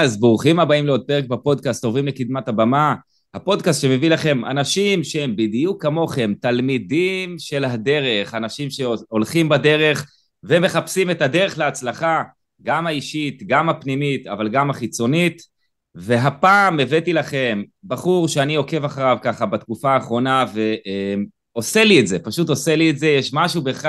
[0.00, 2.94] אז ברוכים הבאים לעוד פרק בפודקאסט עוברים לקדמת הבמה,
[3.34, 10.06] הפודקאסט שמביא לכם אנשים שהם בדיוק כמוכם, תלמידים של הדרך, אנשים שהולכים בדרך
[10.44, 12.22] ומחפשים את הדרך להצלחה,
[12.62, 15.56] גם האישית, גם הפנימית, אבל גם החיצונית.
[15.98, 20.44] והפעם הבאתי לכם בחור שאני עוקב אחריו ככה בתקופה האחרונה
[21.54, 23.88] ועושה לי את זה, פשוט עושה לי את זה, יש משהו בך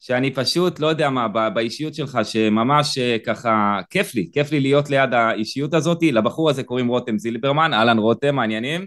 [0.00, 4.90] שאני פשוט, לא יודע מה, באישיות שלך, שממש אה, ככה, כיף לי, כיף לי להיות
[4.90, 5.98] ליד האישיות הזאת.
[6.02, 8.86] לבחור הזה קוראים רותם זילברמן, אהלן רותם, מעניינים?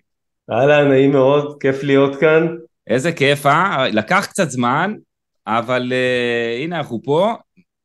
[0.51, 2.47] אהלן, נעים מאוד, כיף להיות כאן.
[2.87, 3.87] איזה כיף, אה?
[3.89, 4.93] לקח קצת זמן,
[5.47, 7.33] אבל uh, הנה אנחנו פה.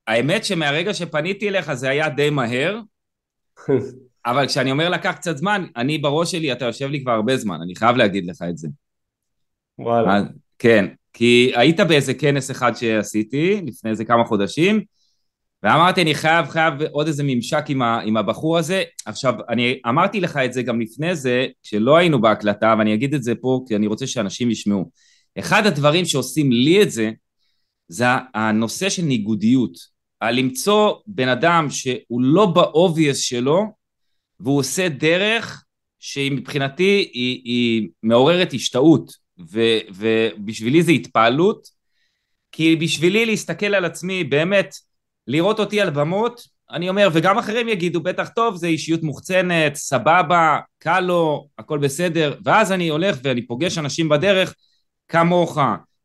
[0.07, 2.81] האמת שמהרגע שפניתי אליך זה היה די מהר,
[4.27, 7.63] אבל כשאני אומר לקח קצת זמן, אני בראש שלי, אתה יושב לי כבר הרבה זמן,
[7.63, 8.69] אני חייב להגיד לך את זה.
[9.79, 10.17] וואלה.
[10.17, 10.25] אז,
[10.59, 14.81] כן, כי היית באיזה כנס אחד שעשיתי לפני איזה כמה חודשים,
[15.63, 18.83] ואמרתי אני חייב חייב עוד איזה ממשק עם, ה, עם הבחור הזה.
[19.07, 23.23] עכשיו אני אמרתי לך את זה גם לפני זה, כשלא היינו בהקלטה, ואני אגיד את
[23.23, 24.91] זה פה כי אני רוצה שאנשים ישמעו.
[25.39, 27.11] אחד הדברים שעושים לי את זה,
[27.89, 29.99] זה הנושא של ניגודיות.
[30.21, 33.65] על למצוא בן אדם שהוא לא באובייס שלו,
[34.41, 35.65] והוא עושה דרך
[35.99, 39.28] שהיא מבחינתי היא, היא מעוררת השתאות.
[39.53, 41.69] ו, ובשבילי זה התפעלות,
[42.53, 44.75] כי בשבילי להסתכל על עצמי, באמת,
[45.27, 50.59] לראות אותי על במות, אני אומר, וגם אחרים יגידו, בטח טוב, זה אישיות מוחצנת, סבבה,
[50.79, 54.55] קל לו, הכל בסדר, ואז אני הולך ואני פוגש אנשים בדרך
[55.09, 55.59] כמוך,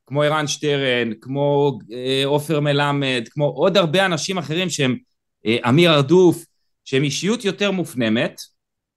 [0.06, 4.98] כמו ערן שטרן, כמו אה, עופר מלמד, כמו עוד הרבה אנשים אחרים שהם
[5.45, 6.45] אה, אמיר ארדוף,
[6.86, 8.42] שהם אישיות יותר מופנמת,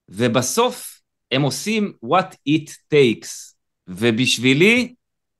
[0.08, 1.00] ובסוף
[1.32, 3.45] הם עושים what it takes.
[3.88, 4.94] ובשבילי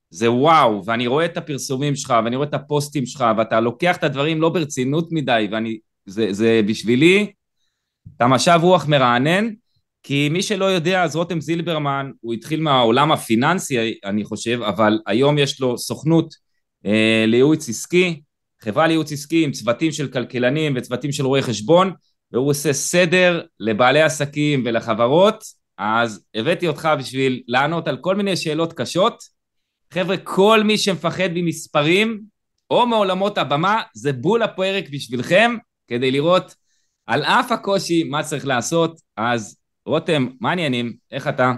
[0.09, 4.03] זה וואו, ואני רואה את הפרסומים שלך, ואני רואה את הפוסטים שלך, ואתה לוקח את
[4.03, 7.31] הדברים לא ברצינות מדי, ואני, זה, זה בשבילי,
[8.15, 9.49] אתה משב רוח מרענן,
[10.03, 15.37] כי מי שלא יודע, אז רותם זילברמן, הוא התחיל מהעולם הפיננסי, אני חושב, אבל היום
[15.37, 16.33] יש לו סוכנות
[16.85, 18.21] אה, לייעוץ עסקי,
[18.61, 21.91] חברה לייעוץ עסקי עם צוותים של כלכלנים וצוותים של רואי חשבון,
[22.31, 25.43] והוא עושה סדר לבעלי עסקים ולחברות,
[25.77, 29.23] אז הבאתי אותך בשביל לענות על כל מיני שאלות קשות.
[29.93, 32.21] חבר'ה, כל מי שמפחד ממספרים
[32.71, 35.55] או מעולמות הבמה, זה בול הפרק בשבילכם,
[35.87, 36.55] כדי לראות
[37.07, 38.99] על אף הקושי מה צריך לעשות.
[39.17, 40.93] אז רותם, מה העניינים?
[41.11, 41.53] איך אתה?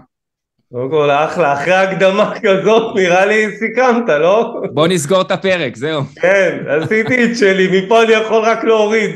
[0.74, 4.53] קודם כל אחלה, אחרי הקדמה כזאת נראה לי סיכמת, לא?
[4.74, 6.01] בוא נסגור את הפרק, זהו.
[6.22, 9.16] כן, עשיתי את שלי, מפה אני יכול רק להוריד.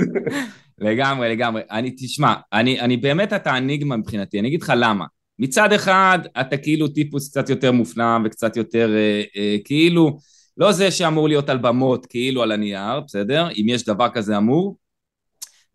[0.84, 1.62] לגמרי, לגמרי.
[1.72, 5.06] אני, תשמע, אני, אני באמת אתה אניגמה מבחינתי, אני אגיד לך למה.
[5.40, 10.18] מצד אחד, אתה כאילו טיפוס קצת יותר מופנם וקצת יותר אה, אה, כאילו,
[10.58, 13.48] לא זה שאמור להיות על במות, כאילו על הנייר, בסדר?
[13.50, 14.78] אם יש דבר כזה אמור.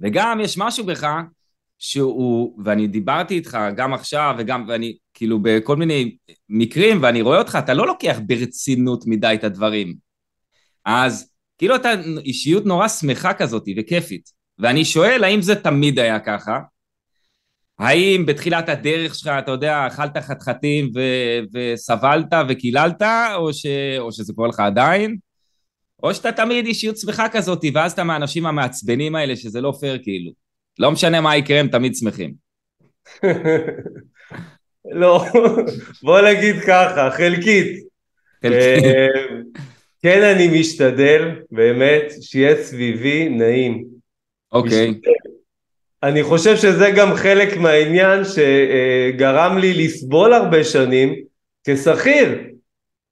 [0.00, 1.06] וגם יש משהו בך
[1.78, 6.16] שהוא, ואני דיברתי איתך גם עכשיו וגם, ואני כאילו בכל מיני
[6.48, 9.94] מקרים, ואני רואה אותך, אתה לא לוקח ברצינות מדי את הדברים.
[10.84, 11.88] אז כאילו אתה
[12.25, 14.38] אישיות נורא שמחה כזאת וכיפית.
[14.58, 16.60] ואני שואל האם זה תמיד היה ככה?
[17.78, 23.02] האם בתחילת הדרך שלך, אתה יודע, אכלת חתחתים ו- וסבלת וקיללת,
[23.34, 23.66] או, ש-
[23.98, 25.16] או שזה קורה לך עדיין?
[26.02, 30.30] או שאתה תמיד אישיות שמחה כזאת, ואז אתה מהאנשים המעצבנים האלה, שזה לא פייר כאילו.
[30.78, 32.34] לא משנה מה יקרה, הם תמיד שמחים.
[35.00, 35.25] לא,
[36.02, 37.66] בוא נגיד ככה, חלקית.
[38.42, 38.84] חלקית.
[38.84, 39.06] אה,
[40.02, 43.97] כן, אני משתדל, באמת, שיהיה סביבי נעים.
[44.53, 44.94] אוקיי.
[46.03, 51.14] אני חושב שזה גם חלק מהעניין שגרם לי לסבול הרבה שנים
[51.66, 52.38] כשכיר.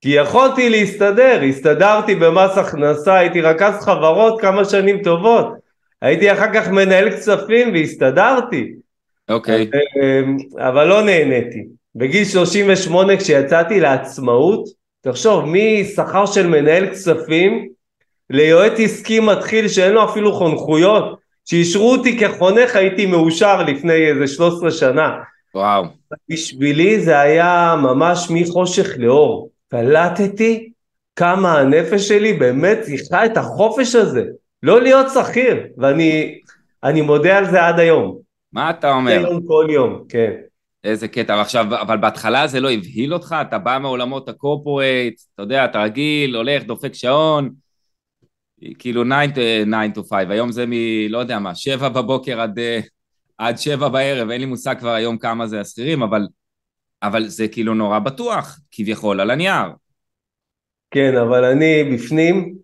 [0.01, 5.47] כי יכולתי להסתדר, הסתדרתי במס הכנסה, הייתי רכז חברות כמה שנים טובות.
[6.03, 8.73] הייתי אחר כך מנהל כספים והסתדרתי.
[9.29, 9.71] אוקיי.
[9.73, 9.77] Okay.
[10.03, 10.37] אמ,
[10.69, 11.65] אבל לא נהניתי.
[11.95, 14.69] בגיל 38 כשיצאתי לעצמאות,
[15.01, 17.69] תחשוב, משכר של מנהל כספים
[18.31, 24.71] ליועץ עסקי מתחיל שאין לו אפילו חונכויות, שאישרו אותי כחונך הייתי מאושר לפני איזה 13
[24.71, 25.16] שנה.
[25.54, 25.84] וואו.
[26.31, 29.51] בשבילי זה היה ממש מחושך לאור.
[29.71, 30.71] קלטתי
[31.16, 34.25] כמה הנפש שלי באמת צריכה את החופש הזה.
[34.63, 36.39] לא להיות שכיר, ואני
[36.84, 38.19] אני מודה על זה עד היום.
[38.53, 39.27] מה אתה אומר?
[39.31, 40.33] יום כל יום, כן.
[40.84, 43.37] איזה קטע, עכשיו, אבל בהתחלה זה לא הבהיל אותך?
[43.41, 47.51] אתה בא מעולמות הקורפורייט, אתה יודע, אתה רגיל, הולך, דופק שעון,
[48.79, 50.73] כאילו 9 to 5, היום זה מ...
[51.09, 52.81] לא יודע מה, 7 בבוקר עד, אה,
[53.39, 56.27] עד 7 בערב, אין לי מושג כבר היום כמה זה השכירים, אבל,
[57.03, 59.67] אבל זה כאילו נורא בטוח, כביכול, על הנייר.
[60.91, 62.55] כן, אבל אני בפנים,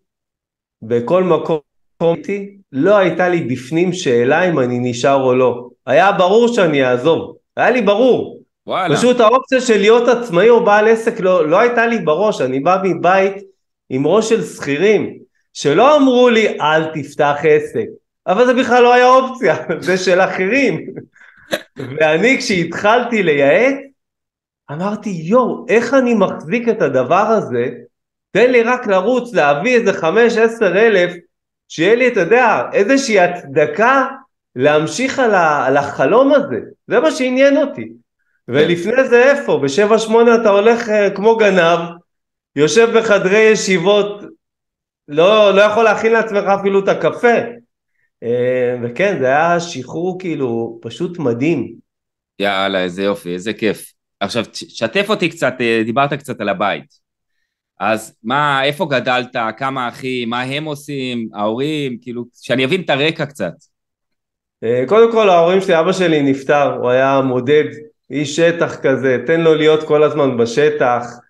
[0.82, 1.58] בכל מקום
[1.98, 5.68] טרומתי, לא הייתה לי בפנים שאלה אם אני נשאר או לא.
[5.86, 8.42] היה ברור שאני אעזוב, היה לי ברור.
[8.66, 8.96] וואלה.
[8.96, 12.82] פשוט האופציה של להיות עצמאי או בעל עסק לא, לא הייתה לי בראש, אני בא
[12.84, 13.34] מבית
[13.90, 15.21] עם ראש של שכירים,
[15.52, 17.86] שלא אמרו לי אל תפתח עסק,
[18.26, 19.56] אבל זה בכלל לא היה אופציה,
[19.86, 20.86] זה של אחרים.
[21.76, 23.74] ואני כשהתחלתי לייעץ,
[24.70, 27.68] אמרתי יואו, איך אני מחזיק את הדבר הזה?
[28.30, 31.12] תן לי רק לרוץ, להביא איזה חמש עשר אלף,
[31.68, 34.06] שיהיה לי, אתה יודע, איזושהי הצדקה
[34.56, 37.92] להמשיך על, ה, על החלום הזה, זה מה שעניין אותי.
[38.48, 39.60] ולפני זה איפה?
[39.62, 41.78] בשבע שמונה אתה הולך uh, כמו גנב,
[42.56, 44.22] יושב בחדרי ישיבות,
[45.08, 47.38] לא, לא יכול להכין לעצמך אפילו את הקפה.
[48.24, 48.26] Uh,
[48.82, 51.74] וכן, זה היה שחרור כאילו פשוט מדהים.
[52.38, 53.92] יאללה, איזה יופי, איזה כיף.
[54.20, 57.02] עכשיו, שתף אותי קצת, אה, דיברת קצת על הבית.
[57.80, 63.26] אז מה, איפה גדלת, כמה אחים, מה הם עושים, ההורים, כאילו, שאני אבין את הרקע
[63.26, 63.52] קצת.
[64.64, 67.64] אה, קודם כל ההורים שלי, אבא שלי נפטר, הוא היה מודד,
[68.10, 71.21] איש שטח כזה, תן לו להיות כל הזמן בשטח, אה,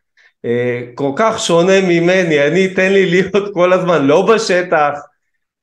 [0.94, 4.92] כל כך שונה ממני, אני תן לי להיות כל הזמן לא בשטח.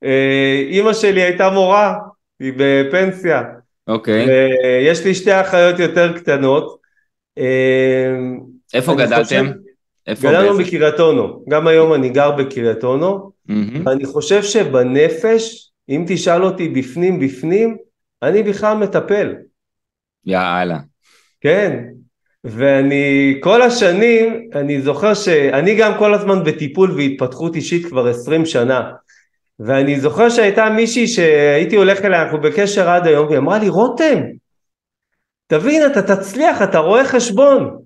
[0.04, 1.96] אה, אימא שלי הייתה מורה,
[2.40, 3.44] היא בפנסיה.
[3.88, 4.28] אוקיי.
[4.82, 6.80] יש לי שתי אחיות יותר קטנות.
[8.74, 9.52] איפה גדלתם?
[10.14, 10.28] חושב...
[10.28, 13.54] גדלנו בקריית אונו, גם היום אני גר בקריית אונו, mm-hmm.
[13.86, 17.78] ואני חושב שבנפש, אם תשאל אותי בפנים בפנים,
[18.24, 19.36] אני בכלל מטפל.
[20.26, 20.80] יאללה.
[21.42, 21.84] כן,
[22.44, 28.92] ואני כל השנים, אני זוכר שאני גם כל הזמן בטיפול והתפתחות אישית כבר עשרים שנה.
[29.60, 34.20] ואני זוכר שהייתה מישהי שהייתי הולך אליה, אנחנו בקשר עד היום, והיא אמרה לי, רותם,
[35.48, 37.78] תבין, אתה תצליח, אתה רואה חשבון.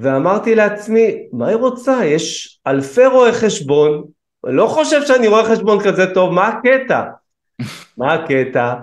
[0.00, 2.04] ואמרתי לעצמי, מה היא רוצה?
[2.04, 4.04] יש אלפי רואי חשבון,
[4.46, 7.04] אני לא חושב שאני רואה חשבון כזה טוב, מה הקטע?
[7.98, 8.74] מה הקטע?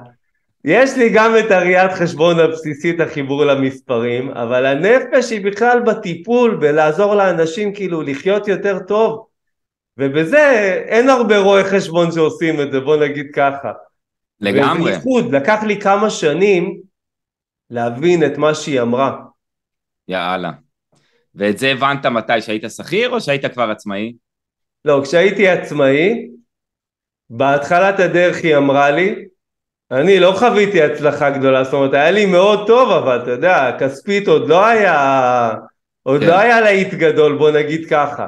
[0.65, 7.15] יש לי גם את הראיית חשבון הבסיסית, החיבור למספרים, אבל הנפש היא בכלל בטיפול, בלעזור
[7.15, 9.27] לאנשים כאילו לחיות יותר טוב,
[9.98, 13.71] ובזה אין הרבה רואי חשבון שעושים את זה, בוא נגיד ככה.
[14.42, 14.81] לגמרי.
[14.81, 16.81] ובייחוד, לקח לי כמה שנים
[17.69, 19.18] להבין את מה שהיא אמרה.
[20.07, 20.51] יאללה.
[21.36, 24.13] ואת זה הבנת מתי, שהיית שכיר או שהיית כבר עצמאי?
[24.86, 26.27] לא, כשהייתי עצמאי,
[27.30, 29.25] בהתחלת הדרך היא אמרה לי,
[29.92, 34.28] אני לא חוויתי הצלחה גדולה, זאת אומרת היה לי מאוד טוב, אבל אתה יודע, כספית
[34.28, 35.54] עוד לא היה,
[36.04, 36.28] עוד כן.
[36.28, 38.28] לא היה להיט גדול, בוא נגיד ככה.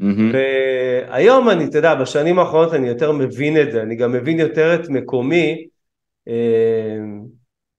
[0.00, 0.36] Mm-hmm.
[1.10, 4.74] והיום אני, אתה יודע, בשנים האחרונות אני יותר מבין את זה, אני גם מבין יותר
[4.74, 5.66] את מקומי
[6.28, 6.34] אה,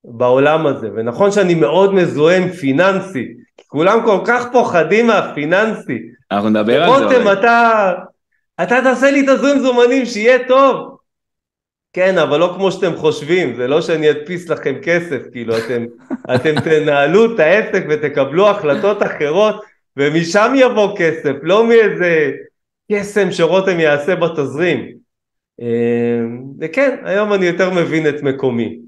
[0.03, 3.27] בעולם הזה, ונכון שאני מאוד מזוהה עם פיננסי,
[3.67, 5.99] כולם כל כך פוחדים מהפיננסי.
[6.31, 7.05] אנחנו נדבר על זה.
[7.05, 7.91] רותם, אתה,
[8.63, 10.97] אתה תעשה לי תזרים זומנים שיהיה טוב.
[11.93, 15.85] כן, אבל לא כמו שאתם חושבים, זה לא שאני אדפיס לכם כסף, כאילו אתם,
[16.35, 19.61] אתם תנהלו את העסק ותקבלו החלטות אחרות,
[19.97, 22.31] ומשם יבוא כסף, לא מאיזה
[22.91, 24.91] קסם שרותם יעשה בתזרים.
[25.59, 28.79] אמ, וכן, היום אני יותר מבין את מקומי.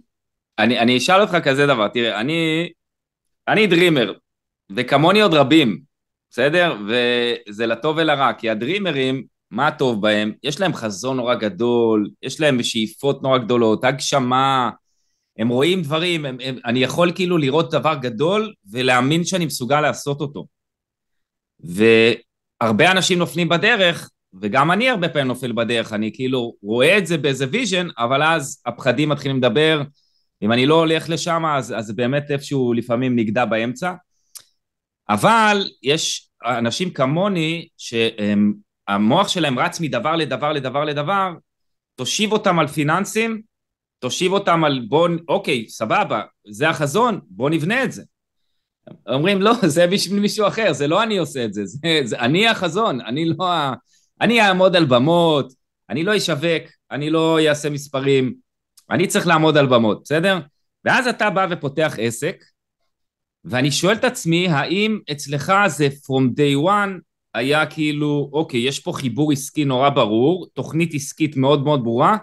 [0.59, 2.69] אני, אני אשאל אותך כזה דבר, תראה, אני,
[3.47, 4.13] אני dreamer,
[4.75, 5.79] וכמוני עוד רבים,
[6.29, 6.75] בסדר?
[6.87, 10.31] וזה לטוב ולרע, כי ה dreamer ים, מה טוב בהם?
[10.43, 14.69] יש להם חזון נורא גדול, יש להם שאיפות נורא גדולות, הגשמה,
[15.37, 20.21] הם רואים דברים, הם, הם, אני יכול כאילו לראות דבר גדול ולהאמין שאני מסוגל לעשות
[20.21, 20.47] אותו.
[21.59, 24.09] והרבה אנשים נופלים בדרך,
[24.41, 28.61] וגם אני הרבה פעמים נופל בדרך, אני כאילו רואה את זה באיזה vision, אבל אז
[28.65, 29.81] הפחדים מתחילים לדבר,
[30.41, 33.93] אם אני לא הולך לשם, אז, אז באמת איפשהו לפעמים נגדע באמצע.
[35.09, 37.67] אבל יש אנשים כמוני
[38.89, 41.31] שהמוח שלהם רץ מדבר לדבר לדבר לדבר,
[41.95, 43.41] תושיב אותם על פיננסים,
[43.99, 48.03] תושיב אותם על בוא, אוקיי, סבבה, זה החזון, בוא נבנה את זה.
[49.07, 52.47] אומרים לא, זה בשביל מישהו אחר, זה לא אני עושה את זה, זה, זה אני
[52.47, 53.73] החזון, אני לא ה...
[54.21, 55.53] אני אעמוד על במות,
[55.89, 58.33] אני לא אשווק, אני לא אעשה מספרים,
[58.89, 60.39] אני צריך לעמוד על במות, בסדר?
[60.85, 62.43] ואז אתה בא ופותח עסק,
[63.45, 66.99] ואני שואל את עצמי, האם אצלך זה from day one
[67.33, 72.17] היה כאילו, אוקיי, יש פה חיבור עסקי נורא ברור, תוכנית עסקית מאוד מאוד ברורה,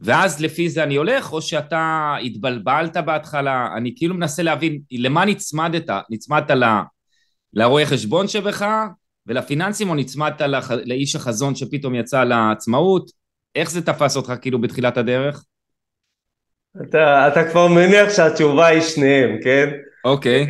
[0.00, 5.90] ואז לפי זה אני הולך, או שאתה התבלבלת בהתחלה, אני כאילו מנסה להבין למה נצמדת,
[6.10, 6.64] נצמדת ל...
[7.52, 8.66] לרואה חשבון שבך
[9.26, 10.70] ולפיננסים, או נצמדת לח...
[10.70, 13.10] לאיש החזון שפתאום יצא לעצמאות,
[13.54, 15.44] איך זה תפס אותך כאילו בתחילת הדרך?
[16.82, 19.70] אתה, אתה כבר מניח שהתשובה היא שניהם, כן?
[20.04, 20.46] אוקיי.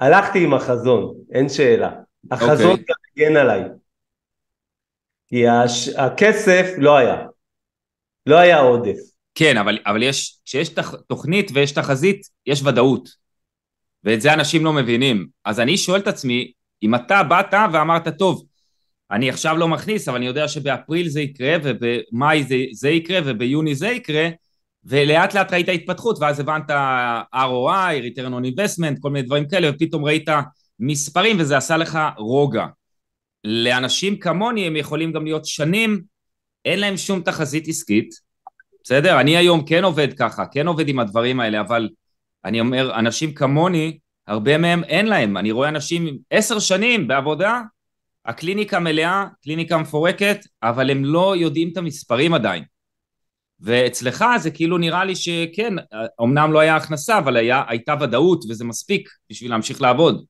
[0.00, 1.90] הלכתי עם החזון, אין שאלה.
[2.30, 2.84] החזון אוקיי.
[2.88, 3.62] גם הגן עליי.
[5.26, 5.88] כי הש...
[5.88, 7.26] הכסף לא היה.
[8.26, 8.98] לא היה עודף.
[9.34, 13.08] כן, אבל, אבל יש, כשיש תח, תוכנית ויש תחזית, יש ודאות.
[14.04, 15.26] ואת זה אנשים לא מבינים.
[15.44, 18.44] אז אני שואל את עצמי, אם אתה באת ואמרת, טוב,
[19.10, 23.74] אני עכשיו לא מכניס, אבל אני יודע שבאפריל זה יקרה, ובמאי זה, זה יקרה, וביוני
[23.74, 24.28] זה יקרה,
[24.84, 26.70] ולאט לאט ראית התפתחות, ואז הבנת
[27.34, 30.28] ROI, return on investment, כל מיני דברים כאלה, ופתאום ראית
[30.80, 32.66] מספרים, וזה עשה לך רוגע.
[33.44, 36.02] לאנשים כמוני הם יכולים גם להיות שנים,
[36.64, 38.14] אין להם שום תחזית עסקית,
[38.84, 39.20] בסדר?
[39.20, 41.88] אני היום כן עובד ככה, כן עובד עם הדברים האלה, אבל
[42.44, 45.36] אני אומר, אנשים כמוני, הרבה מהם אין להם.
[45.36, 47.60] אני רואה אנשים עשר שנים בעבודה,
[48.24, 52.64] הקליניקה מלאה, קליניקה מפורקת, אבל הם לא יודעים את המספרים עדיין.
[53.60, 55.74] ואצלך זה כאילו נראה לי שכן,
[56.22, 60.24] אמנם לא היה הכנסה, אבל היה, הייתה ודאות וזה מספיק בשביל להמשיך לעבוד.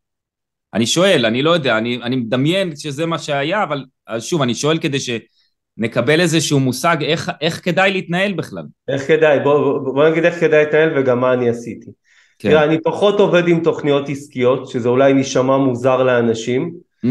[0.75, 3.85] אני שואל, אני לא יודע, אני, אני מדמיין שזה מה שהיה, אבל
[4.19, 8.65] שוב, אני שואל כדי שנקבל איזשהו מושג איך, איך כדאי להתנהל בכלל.
[8.89, 11.91] איך כדאי, בוא, בוא נגיד איך כדאי להתנהל וגם מה אני עשיתי.
[12.39, 12.50] כן.
[12.50, 16.75] תראה, אני פחות עובד עם תוכניות עסקיות, שזה אולי נשמע מוזר לאנשים.
[17.07, 17.09] Mm-hmm.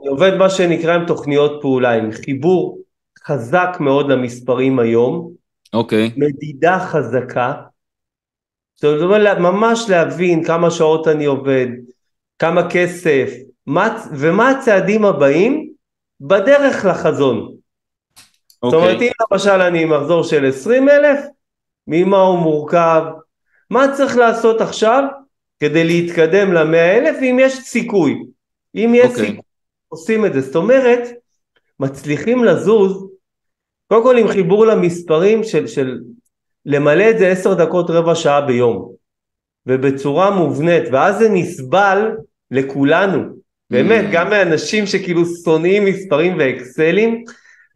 [0.00, 2.78] אני עובד מה שנקרא עם תוכניות פעולה, עם חיבור
[3.26, 5.32] חזק מאוד למספרים היום.
[5.72, 6.10] אוקיי.
[6.14, 6.20] Okay.
[6.20, 7.52] מדידה חזקה.
[8.74, 11.66] זאת אומרת, ממש להבין כמה שעות אני עובד,
[12.42, 13.30] כמה כסף,
[13.66, 15.72] מה, ומה הצעדים הבאים
[16.20, 17.48] בדרך לחזון.
[17.48, 18.66] Okay.
[18.66, 19.08] זאת אומרת, אוקיי.
[19.08, 21.18] אם למשל אני עם מחזור של 20 אלף,
[21.86, 23.02] ממה הוא מורכב,
[23.70, 25.04] מה צריך לעשות עכשיו
[25.60, 28.22] כדי להתקדם ל-100 אלף, אם יש סיכוי.
[28.74, 29.08] אם יש okay.
[29.08, 29.26] אוקיי.
[29.26, 29.42] סיכוי,
[29.88, 30.40] עושים את זה.
[30.40, 31.08] זאת אומרת,
[31.80, 33.06] מצליחים לזוז,
[33.88, 36.00] קודם כל עם חיבור למספרים של, של
[36.66, 38.92] למלא את זה עשר דקות רבע שעה ביום,
[39.66, 42.10] ובצורה מובנית, ואז זה נסבל
[42.52, 43.22] לכולנו.
[43.70, 44.12] באמת, mm.
[44.12, 47.24] גם מאנשים שכאילו שונאים מספרים ואקסלים,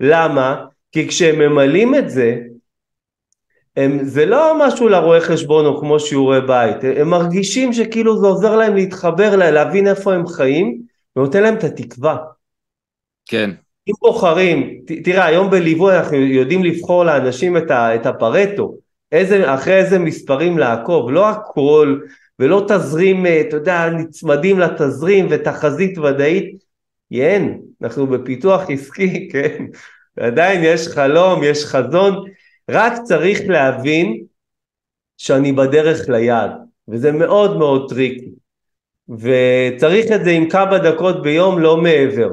[0.01, 0.65] למה?
[0.93, 2.37] כי כשהם ממלאים את זה,
[3.77, 8.57] הם, זה לא משהו לרואה חשבון או כמו שיעורי בית, הם מרגישים שכאילו זה עוזר
[8.57, 10.79] להם להתחבר, להבין איפה הם חיים,
[11.17, 12.17] ונותן להם את התקווה.
[13.27, 13.51] כן.
[13.89, 18.75] אם בוחרים, ת, תראה היום בליווי אנחנו יודעים לבחור לאנשים את, ה, את הפרטו,
[19.13, 21.99] איזה, אחרי איזה מספרים לעקוב, לא הכל
[22.39, 26.65] ולא תזרים, אה, אתה יודע, נצמדים לתזרים ותחזית ודאית,
[27.13, 29.65] אין, אנחנו בפיתוח עסקי, כן,
[30.17, 32.25] ועדיין יש חלום, יש חזון,
[32.71, 34.25] רק צריך להבין
[35.19, 36.51] שאני בדרך ליעד,
[36.89, 38.31] וזה מאוד מאוד טריקי,
[39.09, 42.29] וצריך את זה עם כמה דקות ביום, לא מעבר.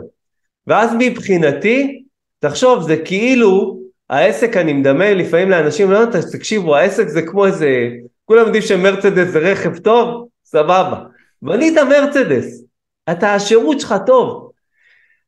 [0.67, 2.03] ואז מבחינתי,
[2.39, 3.79] תחשוב, זה כאילו
[4.09, 5.99] העסק, אני מדמה לפעמים לאנשים, לא,
[6.31, 7.89] תקשיבו, העסק זה כמו איזה
[8.25, 11.03] כולם יודעים שמרצדס זה רכב טוב, סבבה.
[11.41, 12.63] בנית מרצדס,
[13.11, 14.51] אתה השירות שלך טוב.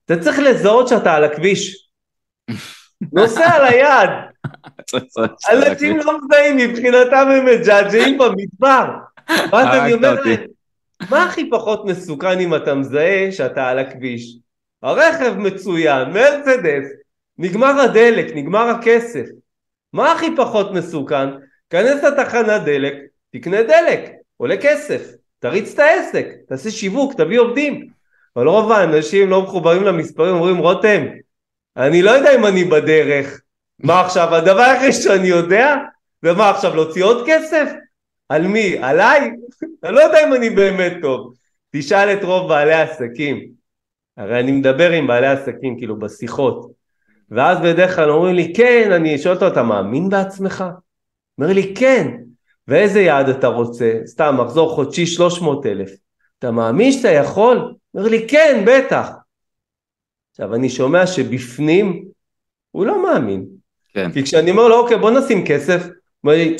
[0.05, 1.89] אתה צריך לזהות שאתה על הכביש.
[3.13, 4.09] נוסע על היד.
[5.51, 8.85] אנשים לא מזהים, מבחינתם הם מג'עג'עים במדבר.
[9.51, 10.45] ואז אני אומר להם,
[11.09, 14.37] מה הכי פחות מסוכן אם אתה מזהה שאתה על הכביש?
[14.83, 16.85] הרכב מצוין, מרצדס,
[17.37, 19.25] נגמר הדלק, נגמר הכסף.
[19.93, 21.29] מה הכי פחות מסוכן?
[21.75, 22.94] כנס לתחנת דלק,
[23.34, 27.88] תקנה דלק, עולה כסף, תריץ את העסק, תעשה שיווק, תביא עובדים.
[28.36, 31.05] אבל רוב האנשים לא מחוברים למספרים, אומרים רותם,
[31.77, 33.41] אני לא יודע אם אני בדרך,
[33.79, 35.75] מה עכשיו, הדבר היחיד שאני יודע,
[36.24, 37.72] ומה עכשיו, להוציא עוד כסף?
[38.29, 38.77] על מי?
[38.82, 39.32] עליי?
[39.84, 41.34] אני לא יודע אם אני באמת טוב.
[41.72, 43.48] תשאל את רוב בעלי העסקים.
[44.17, 46.72] הרי אני מדבר עם בעלי עסקים, כאילו, בשיחות.
[47.32, 50.63] ואז בדרך כלל אומרים לי, כן, אני שואל אותו, אתה מאמין בעצמך?
[51.39, 52.17] אומר לי, כן.
[52.67, 53.99] ואיזה יעד אתה רוצה?
[54.05, 55.91] סתם, מחזור חודשי 300 אלף.
[56.39, 57.73] אתה מאמין שאתה יכול?
[57.93, 59.09] אומר לי, כן, בטח.
[60.31, 62.05] עכשיו, אני שומע שבפנים
[62.71, 63.45] הוא לא מאמין.
[63.93, 64.11] כן.
[64.11, 65.91] כי כשאני אומר לו, אוקיי, בוא נשים כסף, הוא
[66.23, 66.55] אומר לי,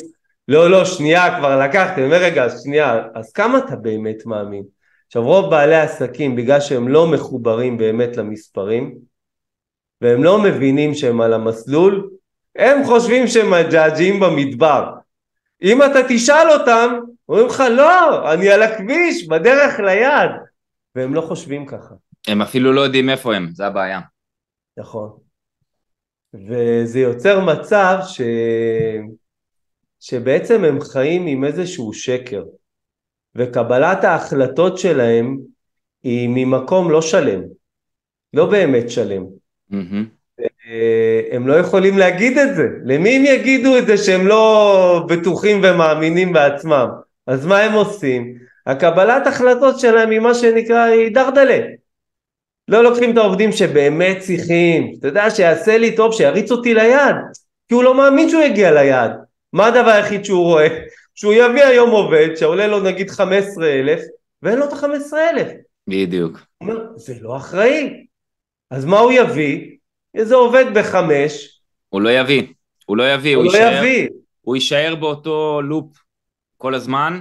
[0.48, 1.94] לא, לא, שנייה, כבר לקחתי.
[2.00, 4.62] אני אומר, רגע, שנייה, אז כמה אתה באמת מאמין?
[5.06, 8.98] עכשיו, רוב בעלי העסקים, בגלל שהם לא מחוברים באמת למספרים,
[10.00, 12.10] והם לא מבינים שהם על המסלול,
[12.58, 14.92] הם חושבים שהם מג'עג'עים במדבר.
[15.62, 16.98] אם אתה תשאל אותם,
[17.28, 20.30] אומרים לך לא, אני על הכביש, בדרך ליד.
[20.94, 21.94] והם לא חושבים ככה.
[22.28, 24.00] הם אפילו לא יודעים איפה הם, זה הבעיה.
[24.76, 25.18] נכון.
[26.34, 28.20] וזה יוצר מצב ש...
[30.00, 32.44] שבעצם הם חיים עם איזשהו שקר,
[33.34, 35.38] וקבלת ההחלטות שלהם
[36.02, 37.40] היא ממקום לא שלם,
[38.32, 39.24] לא באמת שלם.
[39.72, 40.15] Mm-hmm.
[41.30, 42.68] הם לא יכולים להגיד את זה.
[42.84, 46.88] למי הם יגידו את זה שהם לא בטוחים ומאמינים בעצמם?
[47.26, 48.34] אז מה הם עושים?
[48.66, 51.58] הקבלת החלטות שלהם היא מה שנקרא, היא דרדלה.
[52.68, 57.16] לא לוקחים את העובדים שבאמת צריכים, אתה יודע, שיעשה לי טוב, שיריץ אותי ליד.
[57.68, 59.12] כי הוא לא מאמין שהוא יגיע ליעד.
[59.52, 60.66] מה הדבר היחיד שהוא רואה?
[61.14, 63.98] שהוא יביא היום עובד שעולה לו נגיד 15,000
[64.42, 65.54] ואין לו את ה-15,000.
[65.88, 66.40] בדיוק.
[66.58, 68.06] הוא אומר, זה לא אחראי.
[68.70, 69.75] אז מה הוא יביא?
[70.16, 71.60] איזה עובד בחמש.
[71.88, 72.42] הוא לא יביא,
[72.86, 74.08] הוא לא יביא, הוא, הוא לא יישאר, יביא.
[74.40, 75.96] הוא יישאר באותו לופ
[76.56, 77.20] כל הזמן,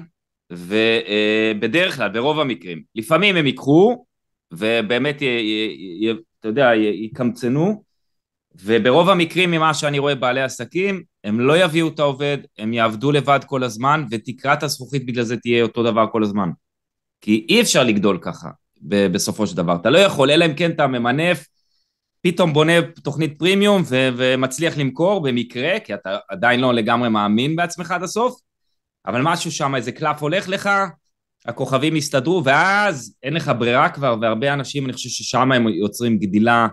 [0.52, 4.06] ובדרך כלל, ברוב המקרים, לפעמים הם ייקחו,
[4.52, 7.84] ובאמת, י, י, י, אתה יודע, יקמצנו,
[8.64, 13.40] וברוב המקרים ממה שאני רואה בעלי עסקים, הם לא יביאו את העובד, הם יעבדו לבד
[13.46, 16.50] כל הזמן, ותקרת הזכוכית בגלל זה תהיה אותו דבר כל הזמן.
[17.22, 18.50] כי אי אפשר לגדול ככה,
[18.82, 19.76] בסופו של דבר.
[19.76, 21.48] אתה לא יכול, אלא אם כן אתה ממנף,
[22.26, 27.92] פתאום בונה תוכנית פרימיום ו- ומצליח למכור במקרה, כי אתה עדיין לא לגמרי מאמין בעצמך
[27.92, 28.40] עד הסוף,
[29.06, 30.70] אבל משהו שם, איזה קלף הולך לך,
[31.46, 36.68] הכוכבים יסתדרו, ואז אין לך ברירה כבר, והרבה אנשים, אני חושב ששם הם יוצרים גדילה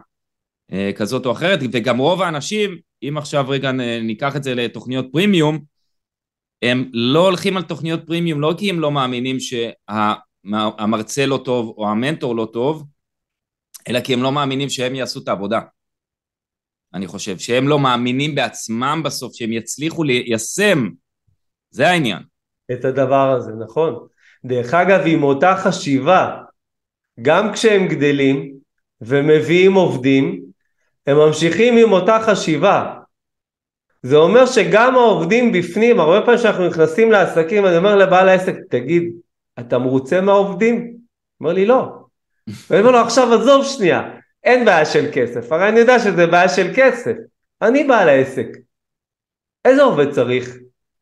[0.72, 2.78] אה, כזאת או אחרת, וגם רוב האנשים,
[3.08, 5.58] אם עכשיו רגע ניקח את זה לתוכניות פרימיום,
[6.62, 11.88] הם לא הולכים על תוכניות פרימיום, לא כי הם לא מאמינים שהמרצה לא טוב או
[11.88, 12.84] המנטור לא טוב,
[13.88, 15.60] אלא כי הם לא מאמינים שהם יעשו את העבודה.
[16.94, 20.88] אני חושב שהם לא מאמינים בעצמם בסוף, שהם יצליחו ליישם,
[21.70, 22.22] זה העניין.
[22.72, 24.06] את הדבר הזה, נכון?
[24.44, 26.42] דרך אגב, עם אותה חשיבה,
[27.22, 28.54] גם כשהם גדלים
[29.00, 30.42] ומביאים עובדים,
[31.06, 32.94] הם ממשיכים עם אותה חשיבה.
[34.02, 39.12] זה אומר שגם העובדים בפנים, הרבה פעמים כשאנחנו נכנסים לעסקים, אני אומר לבעל העסק, תגיד,
[39.60, 40.76] אתה מרוצה מהעובדים?
[40.76, 40.90] הוא
[41.40, 42.01] אומר לי, לא.
[42.70, 44.10] ואני אומר לו, עכשיו עזוב שנייה,
[44.44, 47.14] אין בעיה של כסף, הרי אני יודע שזה בעיה של כסף,
[47.62, 48.46] אני בעל העסק.
[49.64, 50.56] איזה עובד צריך?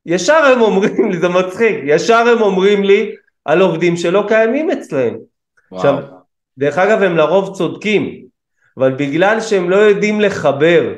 [0.07, 5.17] ישר הם אומרים לי, זה מצחיק, ישר הם אומרים לי על עובדים שלא קיימים אצלהם.
[5.73, 6.03] עכשיו,
[6.59, 8.25] דרך אגב, הם לרוב צודקים,
[8.79, 10.95] אבל בגלל שהם לא יודעים לחבר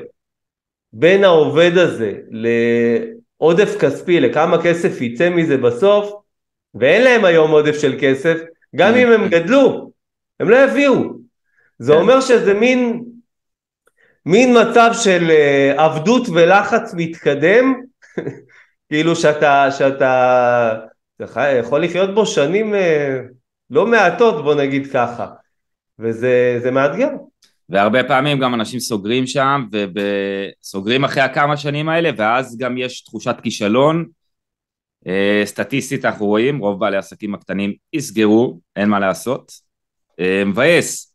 [0.92, 6.12] בין העובד הזה לעודף כספי, לכמה כסף יצא מזה בסוף,
[6.74, 8.38] ואין להם היום עודף של כסף,
[8.76, 9.91] גם אם הם גדלו,
[10.42, 11.12] הם לא יביאו.
[11.78, 11.98] זה כן.
[11.98, 13.04] אומר שזה מין,
[14.26, 17.74] מין מצב של אה, עבדות ולחץ מתקדם,
[18.88, 20.78] כאילו שאתה, שאתה
[21.16, 23.20] אתה יכול לחיות בו שנים אה,
[23.70, 25.26] לא מעטות, בוא נגיד ככה,
[25.98, 27.08] וזה זה מאתגר.
[27.68, 33.36] והרבה פעמים גם אנשים סוגרים שם, וסוגרים אחרי הכמה שנים האלה, ואז גם יש תחושת
[33.42, 34.06] כישלון.
[35.06, 39.71] אה, סטטיסטית אנחנו רואים, רוב בעלי העסקים הקטנים יסגרו, אין מה לעשות.
[40.22, 41.14] אה, מבאס.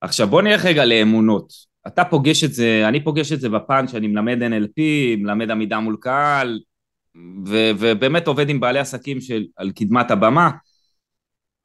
[0.00, 1.52] עכשיו בוא נלך רגע לאמונות.
[1.86, 4.80] אתה פוגש את זה, אני פוגש את זה בפן שאני מלמד NLP,
[5.18, 6.60] מלמד עמידה מול קהל,
[7.46, 10.50] ו- ובאמת עובד עם בעלי עסקים של, על קדמת הבמה.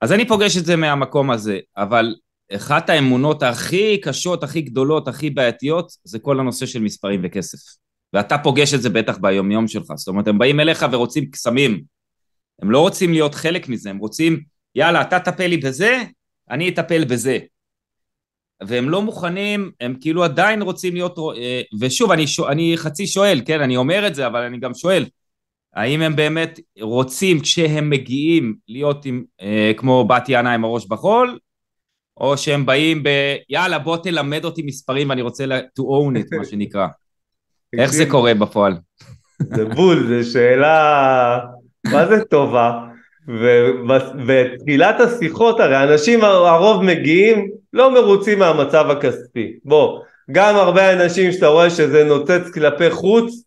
[0.01, 2.15] אז אני פוגש את זה מהמקום הזה, אבל
[2.55, 7.57] אחת האמונות הכי קשות, הכי גדולות, הכי בעייתיות, זה כל הנושא של מספרים וכסף.
[8.13, 11.83] ואתה פוגש את זה בטח ביומיום שלך, זאת אומרת, הם באים אליך ורוצים קסמים.
[12.61, 14.43] הם לא רוצים להיות חלק מזה, הם רוצים,
[14.75, 16.03] יאללה, אתה תטפל לי בזה,
[16.49, 17.39] אני אטפל בזה.
[18.67, 23.41] והם לא מוכנים, הם כאילו עדיין רוצים להיות, אה, ושוב, אני, שואל, אני חצי שואל,
[23.45, 25.05] כן, אני אומר את זה, אבל אני גם שואל,
[25.73, 31.39] האם הם באמת רוצים כשהם מגיעים להיות עם, אה, כמו בת יענה עם הראש בחול,
[32.17, 33.09] או שהם באים ב...
[33.49, 36.87] יאללה, בוא תלמד אותי מספרים ואני רוצה to own it, מה שנקרא.
[37.79, 38.77] איך זה קורה בפועל?
[39.55, 41.39] זה בול, זו שאלה,
[41.91, 42.85] מה זה טובה?
[43.27, 49.53] ובתחילת השיחות הרי אנשים הרוב מגיעים לא מרוצים מהמצב הכספי.
[49.65, 53.43] בוא, גם הרבה אנשים שאתה רואה שזה נוצץ כלפי חוץ,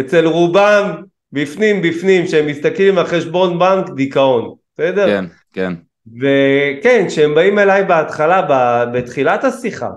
[0.00, 5.06] אצל רובם בפנים בפנים, שהם מסתכלים על חשבון בנק, דיכאון, בסדר?
[5.06, 5.72] כן, כן.
[6.20, 9.90] וכן, כשהם באים אליי בהתחלה, ב- בתחילת השיחה,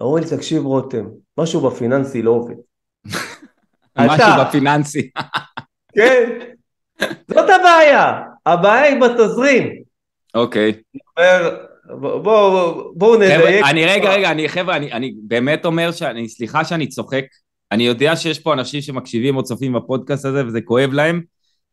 [0.00, 1.04] אמרו לי, תקשיב רותם,
[1.38, 2.54] משהו בפיננסי לא עובד.
[3.98, 4.26] משהו.
[4.40, 5.10] בפיננסי.
[5.94, 6.38] כן,
[7.28, 9.82] זאת הבעיה, הבעיה היא בתזרים.
[10.34, 10.72] אוקיי.
[11.88, 13.64] בואו בוא, בוא נדייק.
[13.64, 17.24] אני רגע, רגע, אני חבר'ה, אני, אני באמת אומר שאני, סליחה שאני צוחק,
[17.72, 21.22] אני יודע שיש פה אנשים שמקשיבים או צופים בפודקאסט הזה וזה כואב להם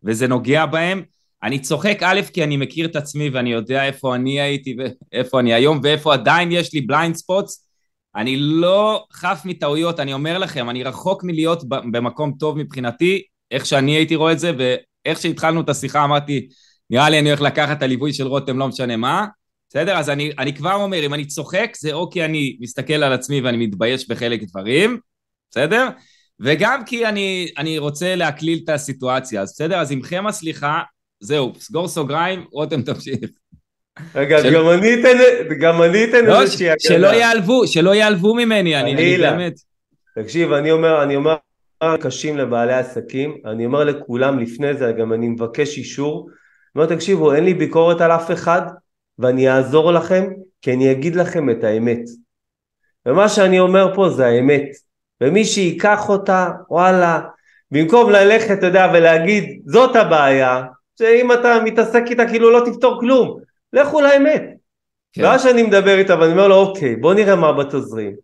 [0.04, 1.04] וזה נוגע בהם.
[1.44, 4.76] אני צוחק א', כי אני מכיר את עצמי ואני יודע איפה אני הייתי
[5.12, 7.68] ואיפה אני היום ואיפה עדיין יש לי blind spots.
[8.16, 13.92] אני לא חף מטעויות, אני אומר לכם, אני רחוק מלהיות במקום טוב מבחינתי, איך שאני
[13.92, 14.52] הייתי רואה את זה,
[15.06, 16.48] ואיך שהתחלנו את השיחה אמרתי,
[16.90, 19.26] נראה לי אני הולך לקחת את הליווי של רותם, לא משנה מה.
[19.70, 19.98] בסדר?
[19.98, 23.42] אז אני, אני כבר אומר, אם אני צוחק, זה או כי אני מסתכל על עצמי
[23.42, 24.98] ואני מתבייש בחלק דברים,
[25.52, 25.88] בסדר?
[26.40, 29.78] וגם כי אני, אני רוצה להקליל את הסיטואציה, אז בסדר?
[29.80, 30.82] אז עמכם הסליחה,
[31.20, 33.20] זהו, סגור סוגריים, רותם תמשיך.
[34.16, 35.18] רגע, של- גם אני אתן,
[35.62, 39.18] גם אני אתן לא, איזושהי ש- שלא ייעלבו, שלא ייעלבו ממני, אני, אני.
[39.18, 39.54] באמת...
[40.16, 41.36] תקשיב, אני אומר, אני אומר
[42.02, 46.30] קשים לבעלי עסקים, אני אומר לכולם לפני זה, גם אני מבקש אישור,
[46.76, 48.62] אני אומר, תקשיבו, אין לי ביקורת על אף אחד,
[49.20, 50.24] ואני אעזור לכם,
[50.62, 52.00] כי אני אגיד לכם את האמת.
[53.06, 54.64] ומה שאני אומר פה זה האמת.
[55.22, 57.22] ומי שייקח אותה, וואלה,
[57.72, 60.64] במקום ללכת, אתה יודע, ולהגיד, זאת הבעיה,
[61.00, 63.40] שאם אתה מתעסק איתה כאילו לא תפתור כלום,
[63.74, 64.44] לכו לאמת.
[65.14, 65.24] כן.
[65.24, 68.16] ואז שאני מדבר איתה ואני אומר לו, אוקיי, בוא נראה מה בתזרים.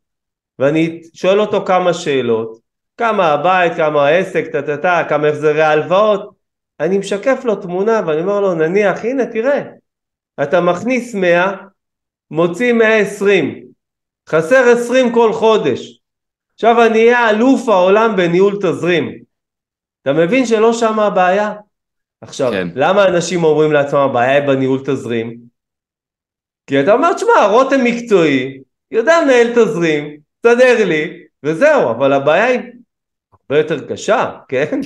[0.60, 2.60] ואני שואל אותו כמה שאלות,
[3.00, 6.36] כמה הבית, כמה העסק, טה-טה-טה, כמה החזרי ההלוואות,
[6.80, 9.62] אני משקף לו תמונה ואני אומר לו, נניח, הנה, תראה,
[10.44, 11.56] אתה מכניס 100,
[12.32, 13.66] מוציא 120,
[14.30, 16.00] חסר 20 כל חודש.
[16.54, 19.20] עכשיו אני אהיה אלוף העולם בניהול תזרים.
[20.02, 21.54] אתה מבין שלא שם הבעיה?
[22.22, 22.68] עכשיו, כן.
[22.76, 25.38] למה אנשים אומרים לעצמם הבעיה היא בניהול תזרים?
[26.68, 28.60] כי אתה אומר, תשמע, רותם מקצועי,
[28.92, 32.60] יודע לנהל תזרים, תסדר לי, וזהו, אבל הבעיה היא
[33.50, 34.80] הרבה יותר קשה, כן?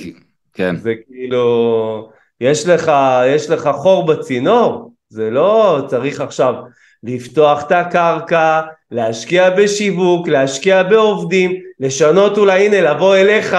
[0.52, 0.76] כן.
[0.76, 2.92] זה כאילו, יש לך,
[3.26, 6.54] יש לך חור בצינור, זה לא צריך עכשיו
[7.02, 13.56] לפתוח את הקרקע, להשקיע בשיווק, להשקיע בעובדים, לשנות אולי, הנה, לבוא אליך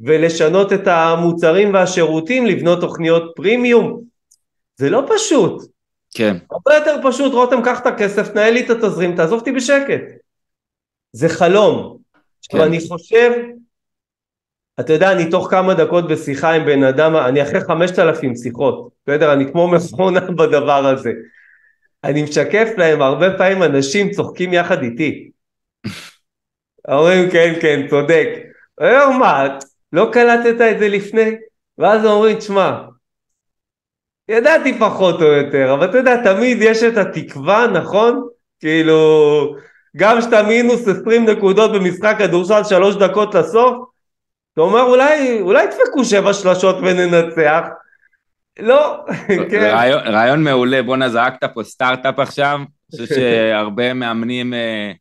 [0.00, 4.00] ולשנות את המוצרים והשירותים, לבנות תוכניות פרימיום.
[4.76, 5.62] זה לא פשוט.
[6.14, 6.36] כן.
[6.50, 10.00] הרבה יותר פשוט, רותם, קח את הכסף, תנהל לי את התזרים, תעזוב אותי בשקט.
[11.12, 11.96] זה חלום.
[12.48, 12.60] כן.
[12.60, 13.30] אני חושב,
[14.80, 18.88] אתה יודע, אני תוך כמה דקות בשיחה עם בן אדם, אני אחרי חמשת אלפים שיחות,
[19.06, 19.32] בסדר?
[19.32, 21.12] אני כמו מכונה בדבר הזה.
[22.04, 25.30] אני משקף להם, הרבה פעמים אנשים צוחקים יחד איתי.
[26.88, 28.28] אומרים, כן, כן, צודק.
[28.80, 29.58] אומר, מה,
[29.92, 31.30] לא קלטת את זה לפני?
[31.78, 32.80] ואז אומרים, תשמע,
[34.28, 38.28] ידעתי פחות או יותר, אבל אתה יודע, תמיד יש את התקווה, נכון?
[38.60, 39.56] כאילו,
[39.96, 43.93] גם כשאתה מינוס 20 נקודות במשחק כדורסל שלוש דקות לסוף,
[44.54, 47.64] אתה אומר אולי, אולי דפקו שבע שלשות וננצח.
[48.58, 49.04] לא,
[49.50, 49.70] כן.
[49.72, 54.92] רעיון, רעיון מעולה, בואנה זרקת פה סטארט-אפ עכשיו, אני חושב שהרבה מאמנים אה,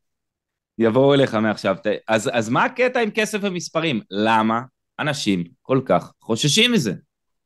[0.77, 1.75] יבואו אליך מעכשיו.
[2.07, 4.01] אז, אז מה הקטע עם כסף ומספרים?
[4.11, 4.61] למה
[4.99, 6.93] אנשים כל כך חוששים מזה?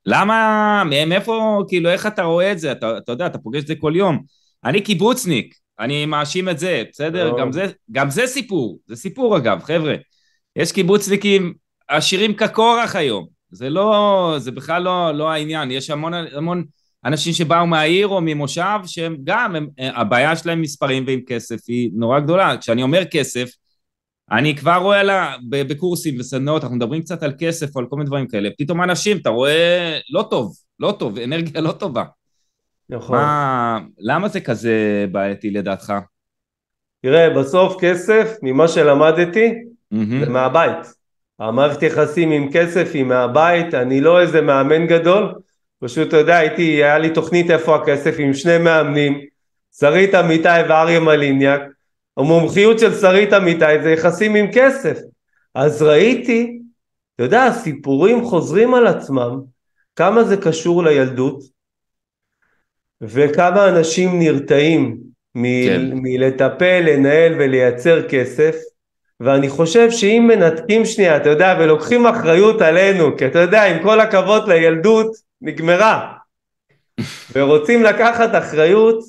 [0.05, 2.71] למה, מאיפה, כאילו, איך אתה רואה את זה?
[2.71, 4.23] אתה, אתה יודע, אתה פוגש את זה כל יום.
[4.65, 7.31] אני קיבוצניק, אני מאשים את זה, בסדר?
[7.39, 9.95] גם זה, גם זה סיפור, זה סיפור אגב, חבר'ה.
[10.55, 11.53] יש קיבוצניקים
[11.87, 16.63] עשירים כקורח היום, זה לא, זה בכלל לא, לא העניין, יש המון, המון
[17.05, 22.19] אנשים שבאו מהעיר או ממושב שהם גם, הם, הבעיה שלהם מספרים ועם כסף היא נורא
[22.19, 22.57] גדולה.
[22.57, 23.49] כשאני אומר כסף,
[24.31, 28.07] אני כבר רואה לה, בקורסים וסדנאות, אנחנו מדברים קצת על כסף או על כל מיני
[28.07, 32.03] דברים כאלה, פתאום אנשים, אתה רואה לא טוב, לא טוב, אנרגיה לא טובה.
[32.89, 33.17] נכון.
[33.17, 35.93] מה, למה זה כזה בעייתי לדעתך?
[37.01, 39.49] תראה, בסוף כסף, ממה שלמדתי,
[39.93, 40.25] mm-hmm.
[40.25, 40.96] זה מהבית.
[41.39, 45.33] המערכת יחסים עם כסף היא מהבית, אני לא איזה מאמן גדול,
[45.79, 49.21] פשוט אתה יודע, הייתי, היה לי תוכנית איפה הכסף עם שני מאמנים,
[49.79, 51.61] שרית אמיתי ואריה מליניאק,
[52.17, 54.97] המומחיות של שרית אמיתי זה יחסים עם כסף.
[55.55, 56.59] אז ראיתי,
[57.15, 59.39] אתה יודע, הסיפורים חוזרים על עצמם,
[59.95, 61.43] כמה זה קשור לילדות,
[63.01, 64.97] וכמה אנשים נרתעים
[65.35, 65.81] מ- כן.
[65.93, 68.55] מלטפל, לנהל ולייצר כסף,
[69.19, 73.99] ואני חושב שאם מנתקים שנייה, אתה יודע, ולוקחים אחריות עלינו, כי אתה יודע, עם כל
[73.99, 75.07] הכבוד לילדות,
[75.41, 76.13] נגמרה.
[77.33, 79.03] ורוצים לקחת אחריות,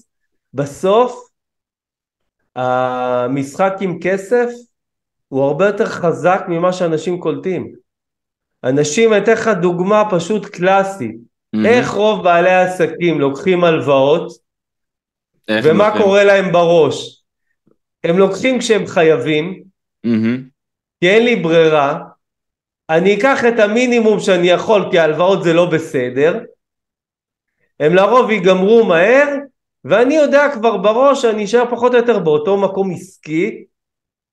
[0.55, 1.29] בסוף
[2.57, 4.49] המשחק עם כסף
[5.29, 7.73] הוא הרבה יותר חזק ממה שאנשים קולטים.
[8.65, 11.17] אנשים, אתן לך דוגמה פשוט קלאסית.
[11.17, 11.67] Mm-hmm.
[11.67, 14.33] איך רוב בעלי העסקים לוקחים הלוואות,
[15.51, 16.03] ומה לוקחים?
[16.03, 17.23] קורה להם בראש?
[18.05, 19.68] הם לוקחים כשהם חייבים.
[21.01, 21.99] כי אין לי ברירה,
[22.91, 26.39] אני אקח את המינימום שאני יכול כי ההלוואות זה לא בסדר,
[27.81, 29.29] הם לרוב ייגמרו מהר,
[29.85, 33.65] ואני יודע כבר בראש שאני אשאר פחות או יותר באותו מקום עסקי,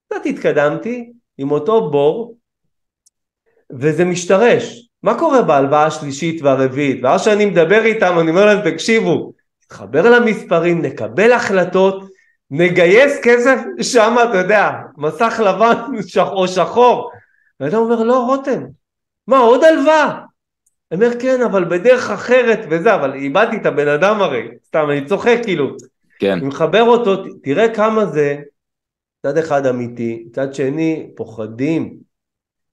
[0.07, 2.35] קצת התקדמתי עם אותו בור,
[3.71, 4.89] וזה משתרש.
[5.03, 6.99] מה קורה בהלוואה השלישית והרביעית?
[7.03, 9.33] ואז שאני מדבר איתם אני אומר להם תקשיבו,
[9.65, 12.03] נתחבר למספרים, נקבל החלטות,
[12.51, 15.75] נגייס כסף שם, אתה יודע, מסך לבן
[16.17, 17.11] או שחור.
[17.59, 18.63] ואתה אומר, לא, רותם,
[19.27, 20.21] מה, עוד הלוואה?
[20.91, 25.05] אני אומר, כן, אבל בדרך אחרת וזה, אבל איבדתי את הבן אדם הרי, סתם, אני
[25.05, 25.75] צוחק כאילו.
[26.19, 26.31] כן.
[26.31, 28.37] אני מחבר אותו, תראה כמה זה,
[29.23, 31.97] צד אחד אמיתי, צד שני, פוחדים,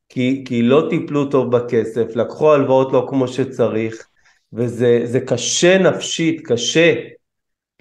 [0.08, 4.08] כי, כי לא טיפלו טוב בכסף, לקחו הלוואות לא כמו שצריך,
[4.52, 6.94] וזה קשה נפשית, קשה.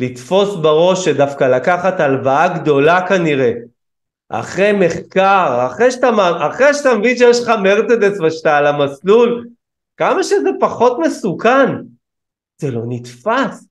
[0.02, 3.52] לתפוס בראש שדווקא לקחת הלוואה גדולה כנראה,
[4.30, 6.10] אחרי מחקר, אחרי שאתה,
[6.50, 9.48] אחרי שאתה מבין שיש לך מרצדס ושאתה על המסלול,
[9.98, 11.70] כמה שזה פחות מסוכן,
[12.58, 13.68] זה לא נתפס.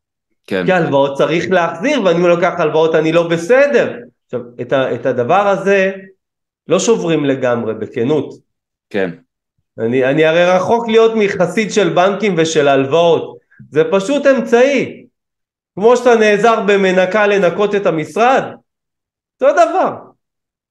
[0.47, 0.67] כן.
[0.67, 3.99] כי הלוואות צריך להחזיר, ואני לוקח הלוואות אני לא בסדר.
[4.25, 5.93] עכשיו, את, ה, את הדבר הזה
[6.69, 8.35] לא שוברים לגמרי, בכנות.
[8.91, 9.11] כן.
[9.79, 13.39] אני, אני הרי רחוק להיות מחסיד של בנקים ושל הלוואות.
[13.71, 15.07] זה פשוט אמצעי.
[15.75, 18.43] כמו שאתה נעזר במנקה לנקות את המשרד,
[19.43, 19.97] אותו דבר.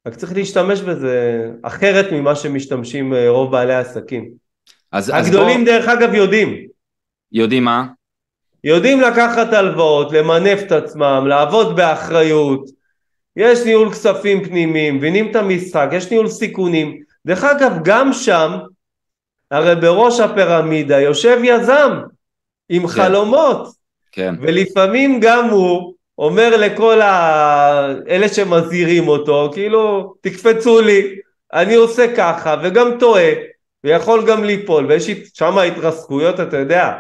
[0.08, 4.30] רק צריך להשתמש בזה אחרת ממה שמשתמשים אה, רוב בעלי העסקים.
[4.92, 5.74] אז, הגדולים אז בוא...
[5.74, 6.68] דרך אגב יודעים.
[7.32, 7.86] יודעים מה?
[8.64, 12.70] יודעים לקחת הלוואות, למנף את עצמם, לעבוד באחריות,
[13.36, 17.02] יש ניהול כספים פנימיים, מבינים את המשחק, יש ניהול סיכונים.
[17.26, 18.58] דרך אגב, גם שם,
[19.52, 22.00] הרי בראש הפירמידה יושב יזם
[22.70, 22.88] עם כן.
[22.88, 23.76] חלומות,
[24.12, 24.36] כן.
[24.42, 27.94] ולפעמים גם הוא אומר לכל ה...
[28.10, 31.16] אלה שמזהירים אותו, כאילו, תקפצו לי,
[31.54, 33.32] אני עושה ככה, וגם טועה,
[33.84, 36.94] ויכול גם ליפול, ויש שם התרסקויות, אתה יודע,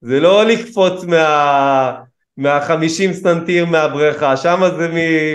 [0.00, 1.94] זה לא לקפוץ מה...
[2.36, 4.88] מהחמישים סנטיר מהבריכה, שם זה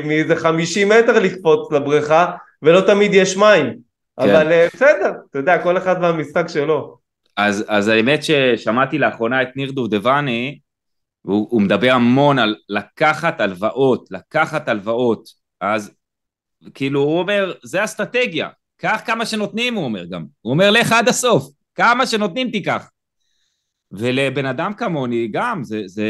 [0.05, 3.65] מאיזה חמישים מטר לקפוץ לבריכה, ולא תמיד יש מים.
[3.65, 4.29] כן.
[4.29, 6.97] אבל אה, בסדר, אתה יודע, כל אחד והמשחק שלו.
[7.37, 10.59] אז, אז האמת ששמעתי לאחרונה את ניר דובדבני,
[11.25, 15.29] והוא מדבר המון על לקחת הלוואות, לקחת הלוואות,
[15.61, 15.91] אז
[16.73, 21.07] כאילו הוא אומר, זה אסטרטגיה, קח כמה שנותנים, הוא אומר גם, הוא אומר לך עד
[21.07, 21.43] הסוף,
[21.75, 22.89] כמה שנותנים תיקח.
[23.91, 26.07] ולבן אדם כמוני גם, זה, זה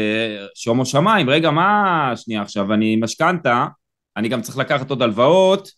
[0.54, 3.66] שומו שמיים, רגע מה, שנייה עכשיו, אני משכנתה,
[4.16, 5.68] אני גם צריך לקחת עוד הלוואות,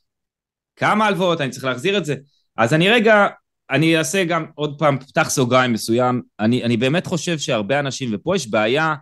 [0.76, 2.14] כמה הלוואות, אני צריך להחזיר את זה.
[2.56, 3.26] אז אני רגע,
[3.70, 8.36] אני אעשה גם עוד פעם, פתח סוגריים מסוים, אני, אני באמת חושב שהרבה אנשים, ופה
[8.36, 8.94] יש בעיה,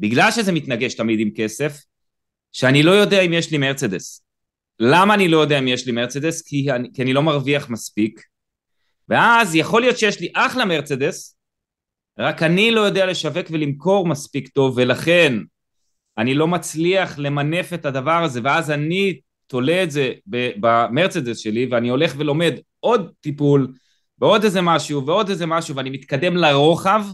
[0.00, 1.82] בגלל שזה מתנגש תמיד עם כסף,
[2.52, 4.24] שאני לא יודע אם יש לי מרצדס.
[4.80, 6.42] למה אני לא יודע אם יש לי מרצדס?
[6.42, 8.20] כי אני, כי אני לא מרוויח מספיק,
[9.08, 11.36] ואז יכול להיות שיש לי אחלה מרצדס,
[12.18, 15.34] רק אני לא יודע לשווק ולמכור מספיק טוב, ולכן
[16.18, 21.88] אני לא מצליח למנף את הדבר הזה, ואז אני תולה את זה במרצדס שלי, ואני
[21.88, 23.72] הולך ולומד עוד טיפול,
[24.18, 27.04] ועוד איזה משהו, ועוד איזה משהו, ואני מתקדם לרוחב,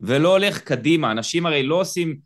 [0.00, 1.10] ולא הולך קדימה.
[1.10, 2.16] אנשים הרי לא עושים,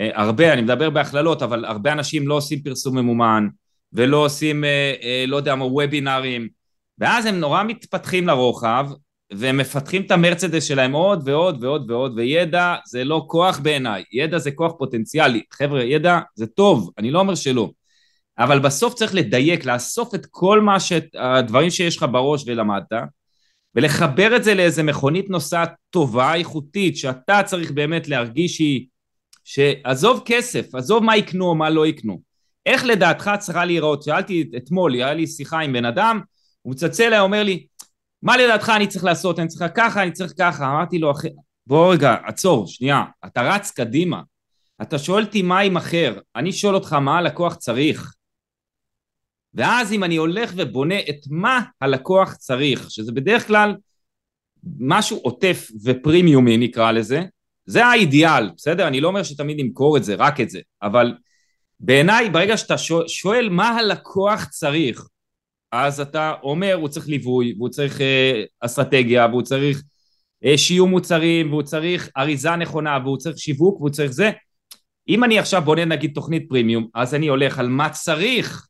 [0.00, 3.48] אה, הרבה, אני מדבר בהכללות, אבל הרבה אנשים לא עושים פרסום ממומן,
[3.92, 6.48] ולא עושים, אה, אה, לא יודע מה, וובינארים,
[6.98, 8.90] ואז הם נורא מתפתחים לרוחב,
[9.32, 14.38] והם מפתחים את המרצדס שלהם עוד ועוד ועוד ועוד, וידע זה לא כוח בעיניי, ידע
[14.38, 15.42] זה כוח פוטנציאלי.
[15.52, 17.70] חבר'ה, ידע זה טוב, אני לא אומר שלא.
[18.38, 20.92] אבל בסוף צריך לדייק, לאסוף את כל מה ש...
[21.14, 22.92] הדברים שיש לך בראש ולמדת,
[23.74, 28.86] ולחבר את זה לאיזה מכונית נוסעת טובה, איכותית, שאתה צריך באמת להרגיש שהיא...
[29.44, 32.20] שעזוב כסף, עזוב מה יקנו או מה לא יקנו.
[32.66, 34.02] איך לדעתך צריכה להיראות?
[34.02, 36.20] שאלתי אתמול, היה לי שיחה עם בן אדם,
[36.62, 37.66] הוא מצלצל אליי, אומר לי,
[38.22, 39.38] מה לדעתך אני צריך לעשות?
[39.38, 40.66] אני צריך ככה, אני צריך ככה.
[40.66, 41.12] אמרתי לו,
[41.66, 43.04] בוא רגע, עצור, שנייה.
[43.26, 44.20] אתה רץ קדימה.
[44.82, 46.18] אתה שואל אותי מה עם אחר.
[46.36, 48.14] אני שואל אותך מה הלקוח צריך.
[49.58, 53.76] ואז אם אני הולך ובונה את מה הלקוח צריך, שזה בדרך כלל
[54.78, 57.22] משהו עוטף ופרימיומי נקרא לזה,
[57.66, 58.88] זה האידיאל, בסדר?
[58.88, 61.14] אני לא אומר שתמיד נמכור את זה, רק את זה, אבל
[61.80, 62.74] בעיניי ברגע שאתה
[63.06, 65.08] שואל מה הלקוח צריך,
[65.72, 69.82] אז אתה אומר הוא צריך ליווי, והוא צריך אה, אסטרטגיה, והוא צריך
[70.44, 74.30] אה, שיהיו מוצרים, והוא צריך אריזה נכונה, והוא צריך שיווק, והוא צריך זה.
[75.08, 78.67] אם אני עכשיו בונה נגיד תוכנית פרימיום, אז אני הולך על מה צריך.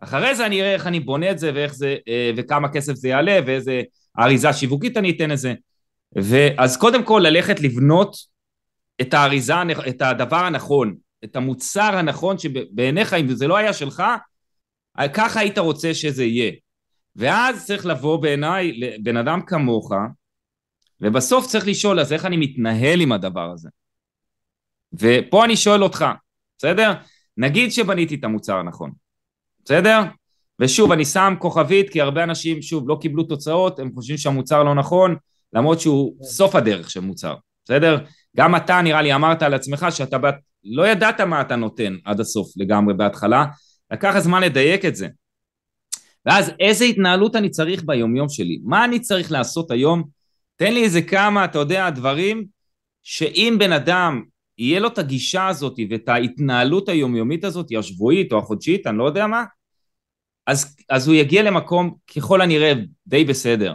[0.00, 3.08] אחרי זה אני אראה איך אני בונה את זה, ואיך זה, אה, וכמה כסף זה
[3.08, 3.82] יעלה, ואיזה
[4.18, 5.54] אריזה שיווקית אני אתן לזה.
[6.16, 8.16] ואז קודם כל ללכת לבנות
[9.00, 9.54] את האריזה,
[9.88, 14.02] את הדבר הנכון, את המוצר הנכון שבעיניך אם זה לא היה שלך
[15.14, 16.52] ככה היית רוצה שזה יהיה.
[17.16, 19.92] ואז צריך לבוא בעיניי לבן אדם כמוך,
[21.00, 23.68] ובסוף צריך לשאול אז איך אני מתנהל עם הדבר הזה.
[24.92, 26.04] ופה אני שואל אותך,
[26.58, 26.92] בסדר?
[27.36, 28.92] נגיד שבניתי את המוצר הנכון,
[29.70, 30.00] בסדר?
[30.60, 34.74] ושוב, אני שם כוכבית כי הרבה אנשים, שוב, לא קיבלו תוצאות, הם חושבים שהמוצר לא
[34.74, 35.16] נכון,
[35.52, 37.98] למרות שהוא סוף הדרך של מוצר, בסדר?
[38.36, 40.34] גם אתה נראה לי אמרת על עצמך שאתה בת...
[40.64, 43.44] לא ידעת מה אתה נותן עד הסוף לגמרי בהתחלה,
[43.90, 45.08] לקח זמן לדייק את זה.
[46.26, 48.60] ואז איזה התנהלות אני צריך ביומיום שלי?
[48.64, 50.02] מה אני צריך לעשות היום?
[50.56, 52.44] תן לי איזה כמה, אתה יודע, דברים
[53.02, 54.22] שאם בן אדם
[54.58, 59.26] יהיה לו את הגישה הזאת ואת ההתנהלות היומיומית הזאת, השבועית או החודשית, אני לא יודע
[59.26, 59.44] מה,
[60.46, 62.72] אז, אז הוא יגיע למקום ככל הנראה
[63.06, 63.74] די בסדר.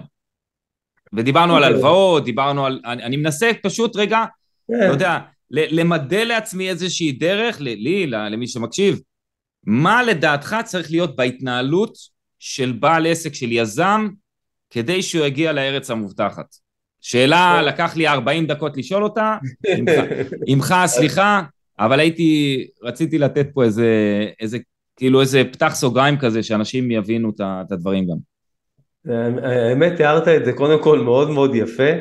[1.13, 1.75] ודיברנו על אוקיי.
[1.75, 2.82] הלוואות, דיברנו על...
[2.86, 4.25] אני, אני מנסה פשוט רגע,
[4.67, 4.73] כן.
[4.88, 5.19] לא יודע,
[5.51, 8.99] למדל לעצמי איזושהי דרך, לי, למי שמקשיב,
[9.63, 11.97] מה לדעתך צריך להיות בהתנהלות
[12.39, 14.10] של בעל עסק, של יזם,
[14.69, 16.56] כדי שהוא יגיע לארץ המובטחת?
[17.01, 17.65] שאלה, כן.
[17.65, 19.38] לקח לי 40 דקות לשאול אותה,
[20.47, 21.41] עמך סליחה,
[21.80, 23.89] אבל הייתי, רציתי לתת פה איזה,
[24.39, 24.58] איזה,
[24.95, 28.17] כאילו איזה פתח סוגריים כזה, שאנשים יבינו את הדברים גם.
[29.43, 31.91] האמת, תיארת את זה קודם כל מאוד מאוד יפה,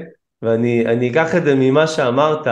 [0.42, 2.46] ואני אקח את זה ממה שאמרת,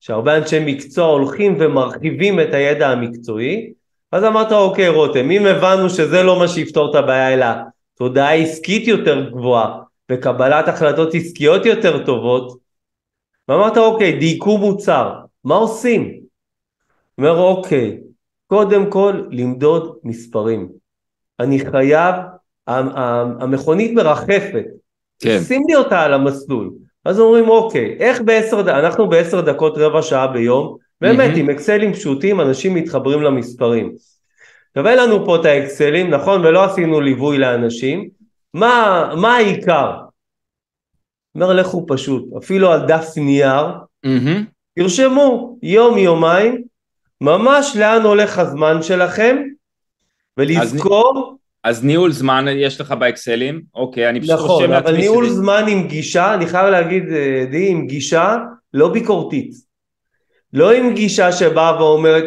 [0.00, 3.72] שהרבה אנשי מקצוע הולכים ומרחיבים את הידע המקצועי,
[4.12, 7.46] אז אמרת אוקיי רותם, אם הבנו שזה לא מה שיפתור את הבעיה אלא
[7.94, 9.78] תודעה עסקית יותר גבוהה
[10.12, 12.58] וקבלת החלטות עסקיות יותר טובות,
[13.48, 16.20] ואמרת אוקיי, דייקו מוצר, מה עושים?
[17.18, 17.98] אומר אוקיי,
[18.46, 20.68] קודם כל למדוד מספרים.
[21.40, 22.14] אני חייב,
[22.66, 24.64] המכונית מרחפת,
[25.18, 25.40] כן.
[25.42, 26.70] שים לי אותה על המסלול.
[27.04, 31.38] אז אומרים אוקיי, איך בעשר, אנחנו בעשר דקות רבע שעה ביום, באמת mm-hmm.
[31.38, 33.94] עם אקסלים פשוטים אנשים מתחברים למספרים.
[34.78, 36.44] שווה לנו פה את האקסלים, נכון?
[36.44, 38.08] ולא עשינו ליווי לאנשים.
[38.54, 39.92] מה, מה העיקר?
[41.34, 43.66] אומר לכו פשוט, אפילו על דף נייר,
[44.06, 44.44] mm-hmm.
[44.78, 46.64] תרשמו יום יומיים
[47.20, 49.36] ממש לאן הולך הזמן שלכם
[50.36, 54.78] ולזכור אז ניהול זמן יש לך באקסלים, אוקיי, אני פשוט נכון, רושם לעצמי...
[54.78, 55.34] נכון, אבל ניהול שלי...
[55.34, 58.36] זמן עם גישה, אני חייב להגיד, אה, די, עם גישה
[58.74, 59.54] לא ביקורתית.
[60.52, 62.24] לא עם גישה שבאה ואומרת,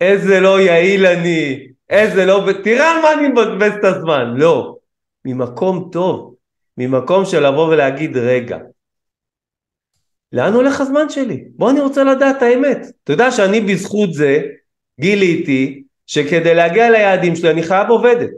[0.00, 2.48] איזה לא יעיל אני, איזה לא...
[2.64, 4.34] תראה על מה אני מבזבז את הזמן.
[4.36, 4.76] לא.
[5.24, 6.34] ממקום טוב,
[6.78, 8.58] ממקום של לבוא ולהגיד, רגע,
[10.32, 11.44] לאן הולך הזמן שלי?
[11.56, 12.86] בוא אני רוצה לדעת את האמת.
[13.04, 14.42] אתה יודע שאני בזכות זה
[15.00, 18.30] גיליתי שכדי להגיע ליעדים שלי אני חייב עובדת.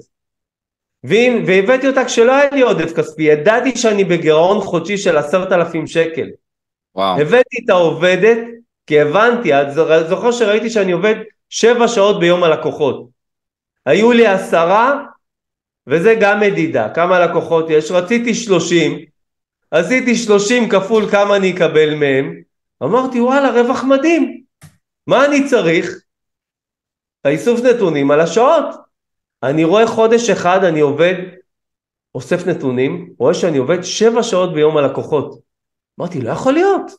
[1.04, 5.86] ואם, והבאתי אותה כשלא היה לי עודף כספי, ידעתי שאני בגירעון חודשי של עשרת אלפים
[5.86, 6.26] שקל.
[6.94, 7.20] וואו.
[7.20, 8.38] הבאתי את העובדת
[8.86, 9.70] כי הבנתי, את
[10.08, 11.14] זוכר שראיתי שאני עובד
[11.48, 13.08] שבע שעות ביום הלקוחות.
[13.86, 15.04] היו לי עשרה,
[15.86, 18.98] וזה גם מדידה, כמה לקוחות יש, רציתי שלושים,
[19.74, 22.40] עשיתי שלושים כפול כמה אני אקבל מהם,
[22.82, 24.42] אמרתי וואלה רווח מדהים,
[25.06, 26.00] מה אני צריך?
[27.24, 28.64] האיסוף נתונים על השעות.
[29.42, 31.14] אני רואה חודש אחד אני עובד,
[32.14, 35.38] אוסף נתונים, רואה שאני עובד שבע שעות ביום הלקוחות.
[36.00, 36.90] אמרתי, לא יכול להיות.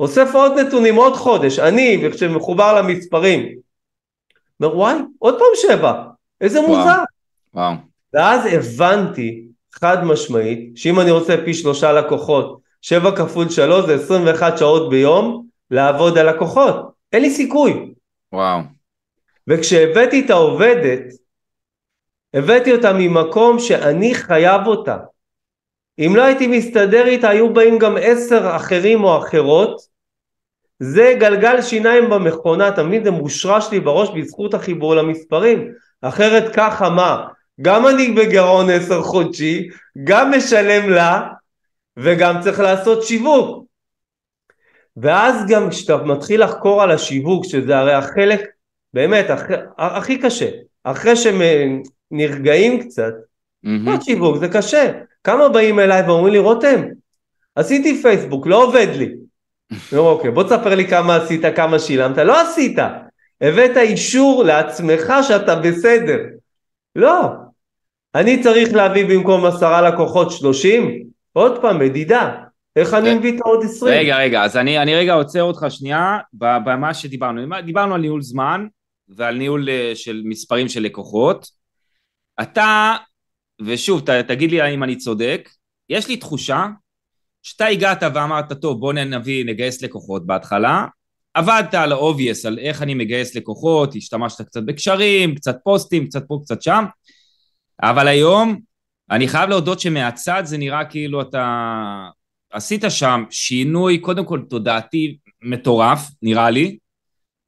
[0.00, 3.58] אוסף עוד נתונים עוד חודש, אני, וכשמחובר למספרים.
[4.60, 6.02] אומר, וואי, עוד פעם שבע,
[6.40, 6.78] איזה וואו.
[6.78, 7.02] מוזר.
[7.54, 7.74] וואו.
[8.12, 9.46] ואז הבנתי,
[9.80, 15.46] חד משמעית, שאם אני רוצה פי שלושה לקוחות, שבע כפול שלוש זה 21 שעות ביום
[15.70, 16.76] לעבוד על לקוחות.
[17.12, 17.92] אין לי סיכוי.
[18.32, 18.60] וואו.
[19.48, 21.00] וכשהבאתי את העובדת,
[22.34, 24.96] הבאתי אותה ממקום שאני חייב אותה.
[25.98, 29.80] אם לא הייתי מסתדר איתה היו באים גם עשר אחרים או אחרות.
[30.78, 33.04] זה גלגל שיניים במכונה, אתה מבין?
[33.04, 35.72] זה מושרש לי בראש בזכות החיבור למספרים.
[36.02, 37.26] אחרת ככה מה?
[37.60, 39.68] גם אני בגירעון עשר חודשי,
[40.04, 41.28] גם משלם לה,
[41.96, 43.66] וגם צריך לעשות שיווק.
[44.96, 48.40] ואז גם כשאתה מתחיל לחקור על השיווק, שזה הרי החלק,
[48.94, 50.50] באמת, הכי, הכי קשה,
[50.84, 53.12] אחרי שנרגעים קצת,
[53.66, 53.68] mm-hmm.
[53.68, 54.92] לא שיווק, זה קשה.
[55.24, 56.82] כמה באים אליי ואומרים לי, רותם,
[57.54, 59.14] עשיתי פייסבוק, לא עובד לי.
[59.92, 62.18] לא, אוקיי, בוא תספר לי כמה עשית, כמה שילמת.
[62.18, 62.78] לא עשית.
[63.40, 66.18] הבאת אישור לעצמך שאתה בסדר.
[66.96, 67.45] לא.
[68.16, 71.06] אני צריך להביא במקום עשרה לקוחות שלושים?
[71.32, 72.34] עוד פעם, מדידה.
[72.76, 73.94] איך אני מביא את העוד עשרים?
[73.94, 77.60] רגע, רגע, אז אני, אני רגע עוצר אותך שנייה במה שדיברנו.
[77.64, 78.66] דיברנו על ניהול זמן
[79.08, 81.48] ועל ניהול אה, של מספרים של לקוחות.
[82.42, 82.94] אתה,
[83.62, 85.48] ושוב, ת, תגיד לי אם אני צודק,
[85.88, 86.66] יש לי תחושה
[87.42, 90.86] שאתה הגעת ואמרת, טוב, בוא נביא, נגייס לקוחות בהתחלה,
[91.34, 96.40] עבדת על ה-obvious, על איך אני מגייס לקוחות, השתמשת קצת בקשרים, קצת פוסטים, קצת פה,
[96.44, 96.84] קצת שם,
[97.82, 98.60] אבל היום,
[99.10, 102.08] אני חייב להודות שמהצד זה נראה כאילו אתה
[102.52, 106.78] עשית שם שינוי, קודם כל תודעתי מטורף, נראה לי,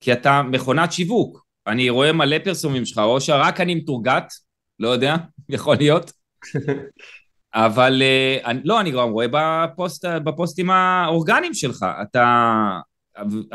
[0.00, 1.44] כי אתה מכונת שיווק.
[1.66, 4.32] אני רואה מלא פרסומים שלך, או שרק אני מתורגת,
[4.78, 5.16] לא יודע,
[5.48, 6.12] יכול להיות.
[7.54, 12.78] אבל אה, אני, לא, אני גם רואה בפוסט, בפוסטים האורגניים שלך, אתה,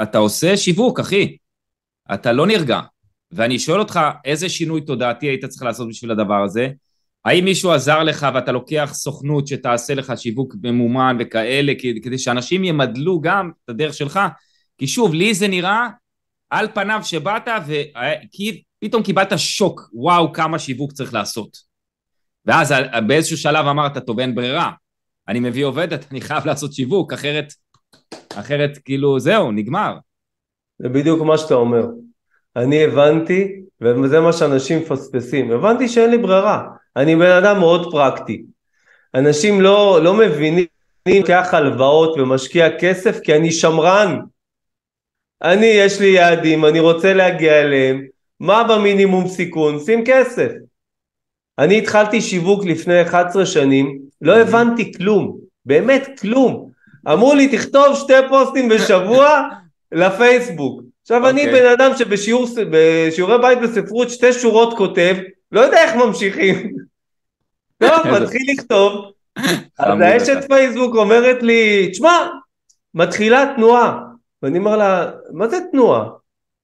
[0.02, 1.38] אתה עושה שיווק, אחי.
[2.14, 2.80] אתה לא נרגע.
[3.36, 6.70] ואני שואל אותך, איזה שינוי תודעתי היית צריך לעשות בשביל הדבר הזה?
[7.26, 11.74] האם מישהו עזר לך ואתה לוקח סוכנות שתעשה לך שיווק ממומן וכאלה,
[12.04, 14.20] כדי שאנשים ימדלו גם את הדרך שלך?
[14.78, 15.88] כי שוב, לי זה נראה
[16.50, 17.48] על פניו שבאת
[18.84, 21.58] ופתאום קיבלת שוק, וואו, כמה שיווק צריך לעשות.
[22.46, 22.74] ואז
[23.08, 24.72] באיזשהו שלב אמרת, טוב, אין ברירה.
[25.28, 27.54] אני מביא עובדת, אני חייב לעשות שיווק, אחרת,
[28.36, 29.98] אחרת כאילו, זהו, נגמר.
[30.80, 31.86] זה בדיוק מה שאתה אומר.
[32.56, 36.64] אני הבנתי, וזה מה שאנשים מפספסים, הבנתי שאין לי ברירה.
[36.96, 38.44] אני בן אדם מאוד פרקטי.
[39.16, 40.66] אנשים לא, לא מבינים,
[41.08, 44.20] אני לוקח הלוואות ומשקיע כסף כי אני שמרן.
[45.42, 48.06] אני, יש לי יעדים, אני רוצה להגיע אליהם,
[48.40, 49.80] מה במינימום סיכון?
[49.80, 50.52] שים כסף.
[51.60, 56.70] אני התחלתי שיווק לפני 11 שנים, לא הבנתי כלום, באמת כלום.
[57.08, 59.50] אמרו לי תכתוב שתי פוסטים בשבוע
[59.92, 60.82] לפייסבוק.
[61.04, 61.30] עכשיו okay.
[61.30, 61.62] אני אוקיי.
[61.62, 65.16] בן אדם שבשיעורי בית בספרות שתי שורות כותב,
[65.52, 66.76] לא יודע איך ממשיכים.
[67.84, 69.12] טוב, מתחיל לכתוב,
[69.80, 72.28] אז האשת פייסבוק אומרת לי, תשמע,
[72.94, 74.00] מתחילה תנועה.
[74.44, 76.06] ואני אומר לה, מה זה תנועה?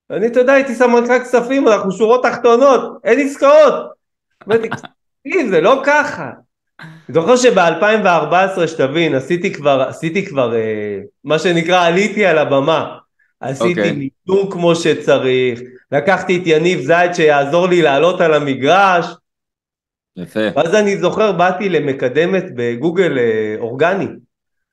[0.10, 3.74] אני, אתה יודע, הייתי סמנכ"ל כספים, אנחנו שורות תחתונות, אין עסקאות.
[4.48, 4.70] אמרתי,
[5.50, 6.32] זה לא ככה.
[6.80, 12.98] אני זוכר שב-2014, שתבין, עשיתי כבר, עשיתי כבר, אה, מה שנקרא, עליתי על הבמה.
[13.40, 13.70] עשיתי okay.
[13.70, 13.92] אוקיי.
[13.92, 15.60] מיתון כמו שצריך,
[15.92, 19.06] לקחתי את יניב זייד שיעזור לי לעלות על המגרש.
[20.18, 20.40] יפה.
[20.56, 24.08] ואז אני זוכר, באתי למקדמת בגוגל אה, אורגני,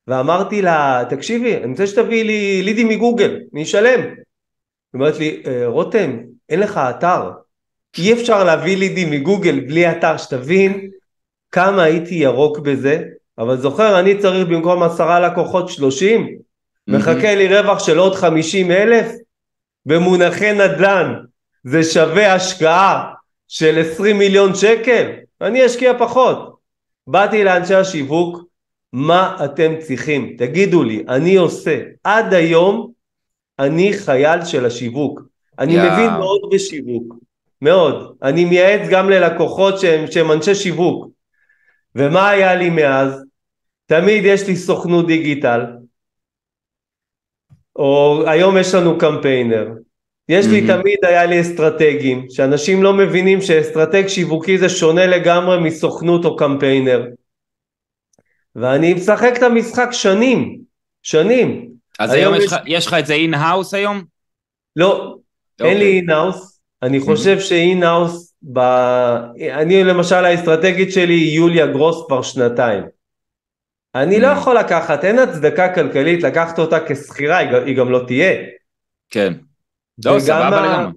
[0.06, 4.00] ואמרתי לה, תקשיבי, אני רוצה שתביאי לי לידי מגוגל, אני אשלם.
[4.00, 4.14] היא
[4.94, 7.30] אומרת לי, אה, רותם, אין לך אתר.
[7.98, 10.90] אי אפשר להביא לידי מגוגל בלי אתר, שתבין
[11.52, 13.02] כמה הייתי ירוק בזה,
[13.38, 16.38] אבל זוכר, אני צריך במקום עשרה לקוחות שלושים,
[16.88, 19.12] מחכה לי רווח של עוד חמישים אלף,
[19.86, 21.14] במונחי נדל"ן
[21.64, 23.12] זה שווה השקעה
[23.48, 25.10] של עשרים מיליון שקל,
[25.40, 26.56] אני אשקיע פחות.
[27.06, 28.44] באתי לאנשי השיווק,
[28.92, 30.34] מה אתם צריכים?
[30.38, 32.92] תגידו לי, אני עושה, עד היום
[33.58, 35.20] אני חייל של השיווק,
[35.58, 35.92] אני yeah.
[35.92, 37.14] מבין מאוד בשיווק,
[37.62, 41.08] מאוד, אני מייעץ גם ללקוחות שהם, שהם אנשי שיווק,
[41.94, 43.24] ומה היה לי מאז?
[43.86, 45.64] תמיד יש לי סוכנות דיגיטל,
[47.78, 49.68] או היום יש לנו קמפיינר.
[50.28, 56.24] יש לי תמיד, היה לי אסטרטגים, שאנשים לא מבינים שאסטרטג שיווקי זה שונה לגמרי מסוכנות
[56.24, 57.06] או קמפיינר.
[58.56, 60.58] ואני משחק את המשחק שנים,
[61.02, 61.68] שנים.
[61.98, 62.86] אז היום, היום יש, יש...
[62.86, 64.02] לך את זה in-house היום?
[64.76, 65.16] לא.
[65.60, 66.60] אין לי in-house.
[66.82, 66.88] אוקיי.
[66.88, 68.58] אני חושב ש in-house, ב...
[69.52, 72.84] אני למשל האסטרטגית שלי היא יוליה גרוס כבר שנתיים.
[74.02, 74.36] אני לא mm.
[74.38, 78.32] יכול לקחת, אין הצדקה כלכלית לקחת אותה כשכירה, היא גם לא תהיה.
[79.10, 79.32] כן.
[80.04, 80.92] לא, סבבה לגמרי.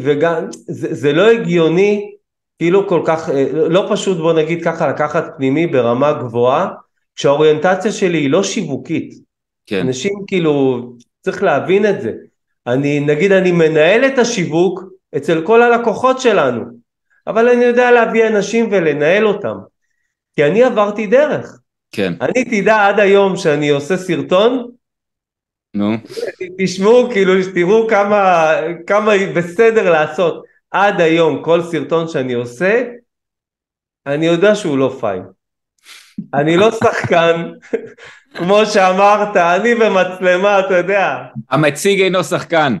[0.00, 2.10] וגם, זה, זה לא הגיוני,
[2.58, 6.68] כאילו כל כך, אה, לא פשוט בוא נגיד ככה לקחת פנימי ברמה גבוהה,
[7.16, 9.14] כשהאוריינטציה שלי היא לא שיווקית.
[9.66, 9.80] כן.
[9.86, 10.82] אנשים כאילו,
[11.20, 12.12] צריך להבין את זה.
[12.66, 14.82] אני, נגיד אני מנהל את השיווק
[15.16, 16.64] אצל כל הלקוחות שלנו,
[17.26, 19.56] אבל אני יודע להביא אנשים ולנהל אותם.
[20.36, 21.59] כי אני עברתי דרך.
[21.92, 22.12] כן.
[22.20, 24.70] אני תדע עד היום שאני עושה סרטון,
[25.74, 25.96] נו.
[26.58, 28.52] תשמעו, כאילו, תראו כמה,
[28.86, 30.44] כמה בסדר לעשות.
[30.70, 32.82] עד היום, כל סרטון שאני עושה,
[34.06, 35.22] אני יודע שהוא לא פיין.
[36.34, 37.52] אני לא שחקן,
[38.36, 41.16] כמו שאמרת, אני במצלמה, אתה יודע.
[41.50, 42.76] המציג אינו שחקן.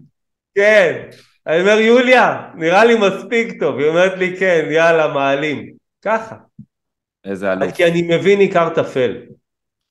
[0.54, 1.02] כן.
[1.46, 3.78] אני אומר, יוליה, נראה לי מספיק טוב.
[3.78, 5.72] היא אומרת לי, כן, יאללה, מעלים.
[6.02, 6.34] ככה.
[7.24, 7.76] איזה אלוף.
[7.76, 9.16] כי אני מבין עיקר טפל.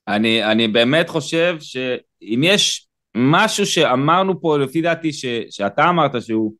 [0.07, 6.53] אני, אני באמת חושב שאם יש משהו שאמרנו פה, לפי דעתי, ש, שאתה אמרת שהוא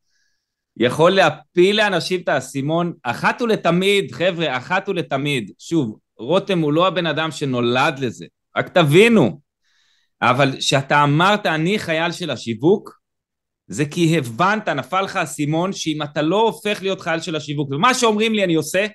[0.78, 5.52] יכול להפיל לאנשים את האסימון אחת ולתמיד, חבר'ה, אחת ולתמיד.
[5.60, 8.26] שוב, רותם הוא לא הבן אדם שנולד לזה,
[8.58, 9.40] רק תבינו.
[10.22, 13.00] אבל כשאתה אמרת, אני חייל של השיווק,
[13.68, 17.94] זה כי הבנת, נפל לך אסימון, שאם אתה לא הופך להיות חייל של השיווק, ומה
[17.94, 18.86] שאומרים לי אני עושה,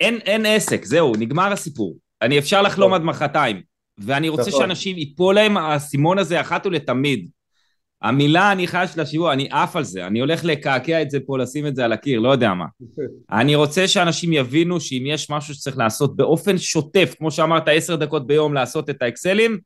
[0.00, 1.96] אין, אין עסק, זהו, נגמר הסיפור.
[2.22, 3.62] אני אפשר לחלום עד מחרתיים.
[3.98, 4.60] ואני רוצה נכון.
[4.60, 7.28] שאנשים ייפול להם האסימון הזה אחת ולתמיד.
[8.02, 11.38] המילה אני חי של השיעור, אני עף על זה, אני הולך לקעקע את זה פה,
[11.38, 12.64] לשים את זה על הקיר, לא יודע מה.
[13.40, 18.26] אני רוצה שאנשים יבינו שאם יש משהו שצריך לעשות באופן שוטף, כמו שאמרת, עשר דקות
[18.26, 19.58] ביום לעשות את האקסלים,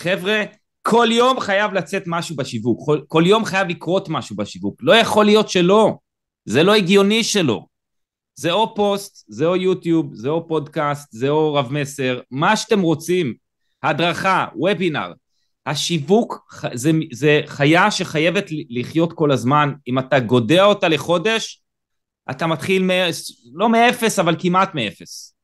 [0.00, 0.42] חבר'ה,
[0.82, 5.24] כל יום חייב לצאת משהו בשיווק, כל, כל יום חייב לקרות משהו בשיווק, לא יכול
[5.24, 5.94] להיות שלא,
[6.44, 7.64] זה לא הגיוני שלא.
[8.34, 12.80] זה או פוסט, זה או יוטיוב, זה או פודקאסט, זה או רב מסר, מה שאתם
[12.80, 13.34] רוצים,
[13.82, 15.12] הדרכה, וובינר,
[15.66, 21.62] השיווק זה, זה חיה שחייבת לחיות כל הזמן, אם אתה גודע אותה לחודש,
[22.30, 22.90] אתה מתחיל, מ...
[23.54, 25.34] לא מאפס, אבל כמעט מאפס.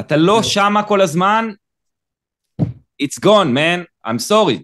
[0.00, 0.48] אתה לא כן.
[0.48, 1.48] שמה כל הזמן,
[3.02, 4.62] it's gone, man, I'm sorry.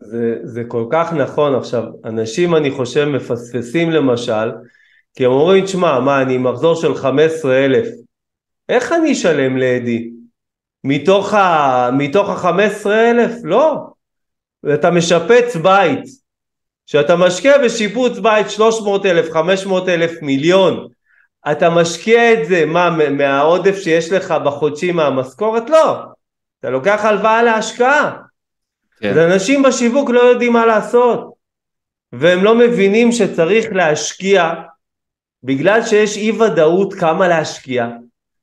[0.00, 4.50] זה, זה כל כך נכון עכשיו, אנשים אני חושב מפספסים למשל,
[5.14, 7.86] כי הם אומרים, תשמע, מה, אני מחזור של 15 אלף,
[8.68, 10.10] איך אני אשלם לאדי?
[10.84, 13.32] מתוך ה-15 אלף?
[13.44, 13.86] לא.
[14.74, 16.04] אתה משפץ בית.
[16.86, 20.88] כשאתה משקיע בשיפוץ בית 300 אלף, 500 אלף, מיליון,
[21.50, 25.70] אתה משקיע את זה, מה, מהעודף שיש לך בחודשי מהמשכורת?
[25.70, 25.98] לא.
[26.60, 28.18] אתה לוקח הלוואה להשקעה.
[29.00, 29.10] כן.
[29.10, 31.32] אז אנשים בשיווק לא יודעים מה לעשות.
[32.12, 34.52] והם לא מבינים שצריך להשקיע
[35.44, 37.88] בגלל שיש אי ודאות כמה להשקיע.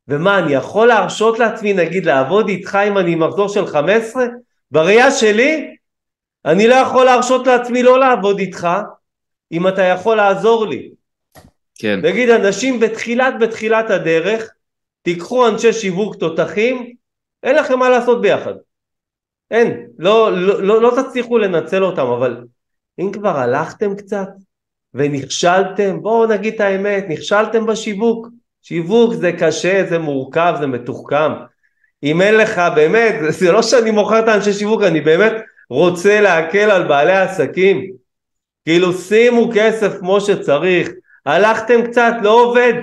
[0.08, 4.26] ומה, אני יכול להרשות לעצמי נגיד לעבוד איתך אם אני מחזור של 15?
[4.72, 5.76] בראייה שלי,
[6.46, 8.68] אני לא יכול להרשות לעצמי לא לעבוד איתך
[9.52, 10.90] אם אתה יכול לעזור לי.
[11.76, 12.00] כן.
[12.04, 14.50] נגיד אנשים בתחילת בתחילת הדרך,
[15.02, 16.94] תיקחו אנשי שיווק תותחים,
[17.44, 18.54] אין לכם מה לעשות ביחד.
[19.52, 22.44] אין, לא, לא, לא, לא תצליחו לנצל אותם, אבל
[23.00, 24.28] אם כבר הלכתם קצת
[24.94, 28.28] ונכשלתם, בואו נגיד את האמת, נכשלתם בשיווק.
[28.62, 31.32] שיווק זה קשה, זה מורכב, זה מתוחכם.
[32.04, 35.34] אם אין לך באמת, זה לא שאני מוכר את האנשי שיווק, אני באמת
[35.70, 37.92] רוצה להקל על בעלי העסקים.
[38.66, 40.90] כאילו שימו כסף כמו שצריך,
[41.26, 42.74] הלכתם קצת, לא עובד.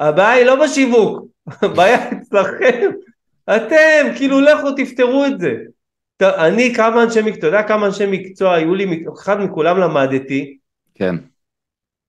[0.00, 1.24] הבעיה היא לא בשיווק,
[1.62, 2.90] הבעיה אצלכם.
[3.56, 5.52] אתם, כאילו לכו תפתרו את זה.
[6.22, 10.56] אני כמה אנשי מקצוע, אתה יודע כמה אנשי מקצוע היו לי, אחד מכולם למדתי.
[11.00, 11.14] כן.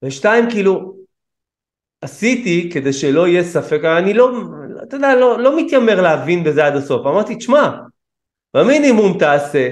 [0.04, 0.96] ושתיים, כאילו,
[2.02, 4.32] עשיתי כדי שלא יהיה ספק, אני לא,
[4.84, 7.06] אתה יודע, לא, לא מתיימר להבין בזה עד הסוף.
[7.06, 7.72] אמרתי, תשמע,
[8.54, 9.70] במינימום תעשה,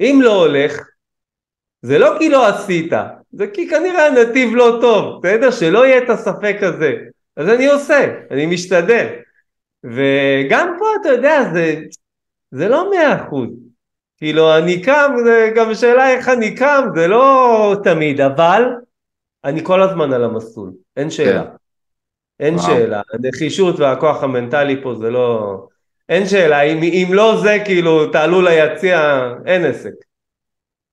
[0.00, 0.88] אם לא הולך,
[1.82, 2.92] זה לא כי לא עשית,
[3.32, 5.50] זה כי כנראה הנתיב לא טוב, בסדר?
[5.50, 6.92] שלא יהיה את הספק הזה.
[7.36, 9.06] אז אני עושה, אני משתדל.
[9.84, 11.80] וגם פה, אתה יודע, זה,
[12.50, 13.48] זה לא מאה אחוז.
[14.22, 18.62] כאילו, אני קם, זה גם שאלה איך אני קם, זה לא תמיד, אבל
[19.44, 21.42] אני כל הזמן על המסלול, אין שאלה.
[21.42, 21.50] כן.
[22.40, 22.66] אין וואו.
[22.66, 23.02] שאלה.
[23.12, 25.56] הנחישות והכוח המנטלי פה זה לא...
[26.08, 29.94] אין שאלה, אם, אם לא זה, כאילו, תעלו ליציע, אין עסק.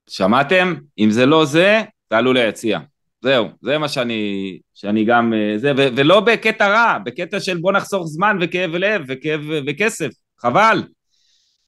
[0.09, 0.75] שמעתם?
[0.99, 2.80] אם זה לא זה, תעלו ליציע.
[3.21, 7.71] זהו, זה מה שאני, שאני גם, אה, זה, ו, ולא בקטע רע, בקטע של בוא
[7.71, 10.09] נחסוך זמן וכאב לב וכאב וכסף,
[10.41, 10.84] חבל.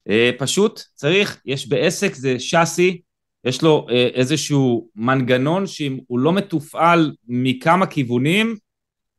[0.09, 3.01] אה, פשוט צריך, יש בעסק זה שאסי,
[3.45, 8.55] יש לו אה, איזשהו מנגנון שאם הוא לא מתופעל מכמה כיוונים,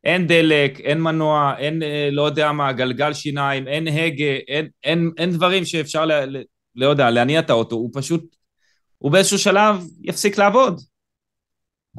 [0.05, 5.31] אין דלק, אין מנוע, אין לא יודע מה, גלגל שיניים, אין הגה, אין, אין, אין
[5.31, 6.37] דברים שאפשר, ל,
[6.75, 8.37] לא יודע, להניע את האוטו, הוא פשוט
[9.03, 10.81] הוא באיזשהו שלב יפסיק לעבוד.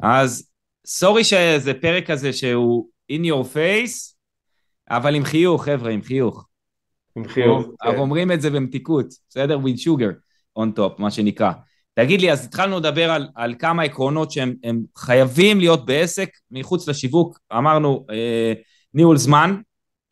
[0.02, 0.50] אז
[0.86, 4.14] סורי שזה פרק כזה שהוא in your face,
[4.90, 6.46] אבל עם חיוך, חבר'ה, עם חיוך.
[7.16, 7.66] עם חיוך.
[7.82, 7.98] אנחנו כן.
[7.98, 9.58] אומרים את זה במתיקות, בסדר?
[9.58, 10.14] with sugar
[10.58, 11.52] on top, מה שנקרא.
[11.94, 14.54] תגיד לי, אז התחלנו לדבר על, על כמה עקרונות שהם
[14.98, 18.52] חייבים להיות בעסק, מחוץ לשיווק, אמרנו אה,
[18.94, 19.56] ניהול זמן,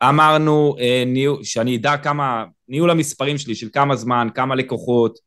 [0.03, 5.19] אמרנו אה, ניהול, שאני אדע כמה, ניהול המספרים שלי, של כמה זמן, כמה לקוחות,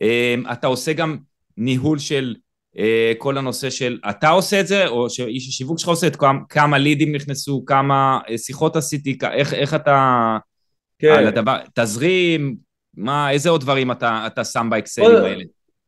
[0.00, 1.16] אמ, אתה עושה גם
[1.56, 2.34] ניהול של
[2.78, 6.38] אה, כל הנושא של, אתה עושה את זה, או שאיש השיווק שלך עושה את כמה,
[6.48, 10.36] כמה לידים נכנסו, כמה אה, שיחות עשיתי, איך, איך אתה...
[10.98, 11.12] כן.
[11.12, 12.56] על הדבר, תזרים,
[12.96, 15.44] מה, איזה עוד דברים אתה, אתה שם באקסלים האלה?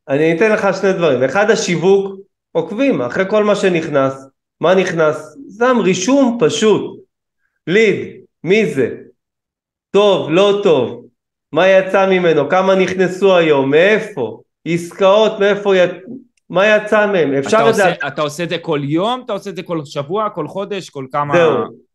[0.09, 1.23] אני אתן לך שני דברים.
[1.23, 2.21] אחד, השיווק,
[2.53, 4.27] עוקבים, אחרי כל מה שנכנס.
[4.61, 5.37] מה נכנס?
[5.59, 7.01] שם רישום פשוט.
[7.67, 8.07] ליד,
[8.45, 8.95] מי זה?
[9.91, 11.07] טוב, לא טוב,
[11.53, 15.81] מה יצא ממנו, כמה נכנסו היום, מאיפה, עסקאות, מאיפה, י...
[16.51, 17.97] מה יצא מהם, אפשר אתה לדעת...
[17.97, 20.91] עושה, אתה עושה את זה כל יום, אתה עושה את זה כל שבוע, כל חודש,
[20.91, 21.35] כל כמה...
[21.35, 21.55] זהו,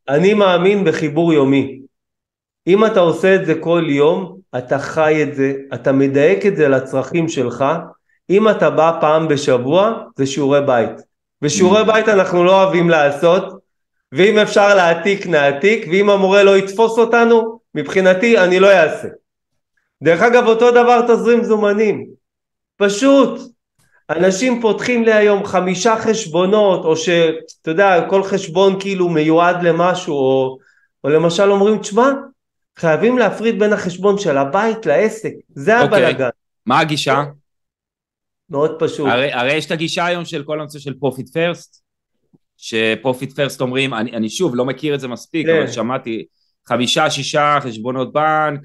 [0.10, 1.80] אני מאמין בחיבור יומי.
[2.68, 6.68] אם אתה עושה את זה כל יום, אתה חי את זה, אתה מדייק את זה
[6.68, 7.66] לצרכים שלך.
[8.30, 10.92] אם אתה בא פעם בשבוע, זה שיעורי בית.
[11.42, 11.86] ושיעורי mm.
[11.86, 13.60] בית אנחנו לא אוהבים לעשות,
[14.12, 19.08] ואם אפשר להעתיק, נעתיק, ואם המורה לא יתפוס אותנו, מבחינתי אני לא אעשה.
[20.04, 22.06] דרך אגב אותו דבר תזרים זומנים,
[22.78, 23.40] פשוט
[24.10, 30.58] אנשים פותחים לי היום חמישה חשבונות או שאתה יודע כל חשבון כאילו מיועד למשהו או,
[31.04, 32.12] או למשל אומרים תשמע
[32.80, 35.82] חייבים להפריד בין החשבון של הבית לעסק זה.
[35.82, 36.06] אוקיי.
[36.06, 36.30] הבלאגן.
[36.66, 37.24] מה הגישה?
[38.50, 39.10] מאוד פשוט.
[39.10, 41.84] הרי, הרי יש את הגישה היום של כל הנושא של Profit First
[42.58, 45.58] ש Profit First אומרים אני, אני שוב לא מכיר את זה מספיק כן.
[45.58, 46.26] אבל שמעתי
[46.68, 48.62] חמישה שישה חשבונות בנק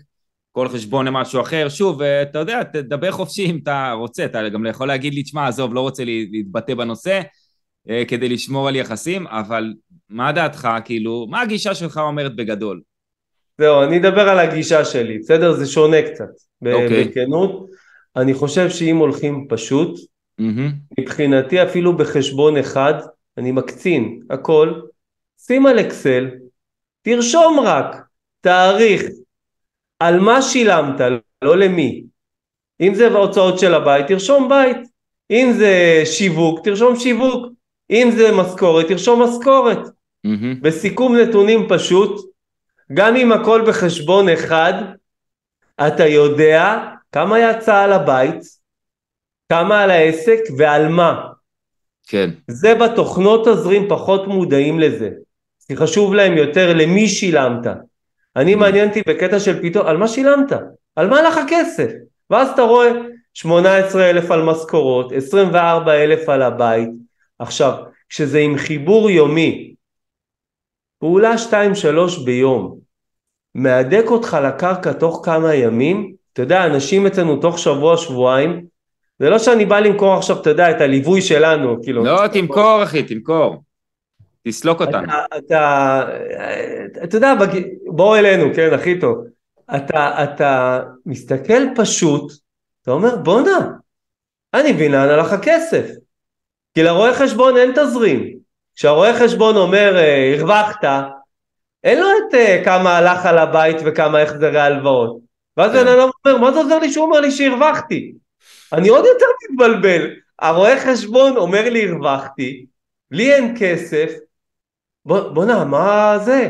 [0.52, 4.88] כל חשבון למשהו אחר, שוב, אתה יודע, תדבר חופשי אם אתה רוצה, אתה גם יכול
[4.88, 7.20] להגיד לי, תשמע, עזוב, לא רוצה להתבטא בנושא,
[7.90, 9.74] אה, כדי לשמור על יחסים, אבל
[10.08, 12.80] מה דעתך, כאילו, מה הגישה שלך אומרת בגדול?
[13.58, 15.52] זהו, אני אדבר על הגישה שלי, בסדר?
[15.52, 16.24] זה שונה קצת,
[16.64, 16.72] okay.
[16.72, 17.04] אוקיי.
[17.04, 17.66] בכנות.
[18.16, 19.98] אני חושב שאם הולכים פשוט,
[20.40, 21.00] mm-hmm.
[21.00, 22.94] מבחינתי אפילו בחשבון אחד,
[23.38, 24.80] אני מקצין הכל,
[25.38, 26.30] שים על אקסל,
[27.02, 27.96] תרשום רק
[28.40, 29.02] תאריך,
[29.98, 31.00] על מה שילמת,
[31.42, 32.04] לא למי.
[32.80, 34.76] אם זה בהוצאות של הבית, תרשום בית.
[35.30, 37.46] אם זה שיווק, תרשום שיווק.
[37.90, 39.78] אם זה משכורת, תרשום משכורת.
[40.24, 40.62] מהמם.
[40.62, 42.30] בסיכום נתונים פשוט,
[42.92, 44.72] גם אם הכל בחשבון אחד,
[45.86, 48.40] אתה יודע כמה יצא על הבית,
[49.48, 51.28] כמה על העסק ועל מה.
[52.06, 55.10] כן, זה בתוכנות תזרים פחות מודעים לזה.
[55.68, 57.66] כי חשוב להם יותר למי שילמת.
[58.36, 60.52] אני מעניין אותי בקטע של פתאום, על מה שילמת?
[60.96, 61.90] על מה הלך הכסף?
[62.30, 62.92] ואז אתה רואה
[63.34, 66.88] 18 אלף על משכורות, 24 אלף על הבית.
[67.38, 67.74] עכשיו,
[68.08, 69.74] כשזה עם חיבור יומי,
[70.98, 72.78] פעולה 2-3 ביום,
[73.54, 78.66] מהדק אותך לקרקע תוך כמה ימים, אתה יודע, אנשים אצלנו תוך שבוע-שבועיים,
[79.18, 82.04] זה לא שאני בא למכור עכשיו, אתה יודע, את הליווי שלנו, כאילו...
[82.04, 83.62] לא, תמכור אחי, תמכור.
[84.48, 85.02] תסלוק אותנו.
[85.02, 86.04] אתה, אתה,
[87.04, 87.34] אתה יודע,
[87.86, 89.24] בוא אלינו, כן, הכי טוב.
[89.76, 92.32] אתה, אתה מסתכל פשוט,
[92.82, 93.68] אתה אומר, בואנה,
[94.54, 95.90] אני מבין לאן הלך הכסף.
[96.74, 98.37] כי לרואה חשבון אין תזרים.
[98.78, 100.84] כשהרואה חשבון אומר, אה, הרווחת,
[101.84, 105.18] אין לו את אה, כמה הלך על הבית וכמה החזרי הלוואות.
[105.56, 105.84] ואז כן.
[105.84, 108.12] בן אדם אומר, מה זה עוזר לי שהוא אומר לי שהרווחתי?
[108.72, 110.10] אני עוד יותר מתבלבל.
[110.38, 112.66] הרואה חשבון אומר לי הרווחתי,
[113.10, 114.12] לי אין כסף,
[115.04, 116.48] בוא- בואנה, מה זה?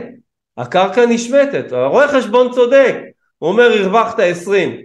[0.56, 2.94] הקרקע נשמטת, הרואה חשבון צודק,
[3.38, 4.82] הוא אומר הרווחת 20.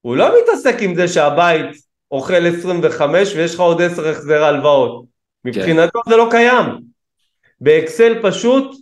[0.00, 1.76] הוא לא מתעסק עם זה שהבית
[2.10, 5.17] אוכל 25 ויש לך עוד 10 החזר הלוואות.
[5.48, 6.64] מבחינתו זה לא קיים.
[7.60, 8.76] באקסל פשוט,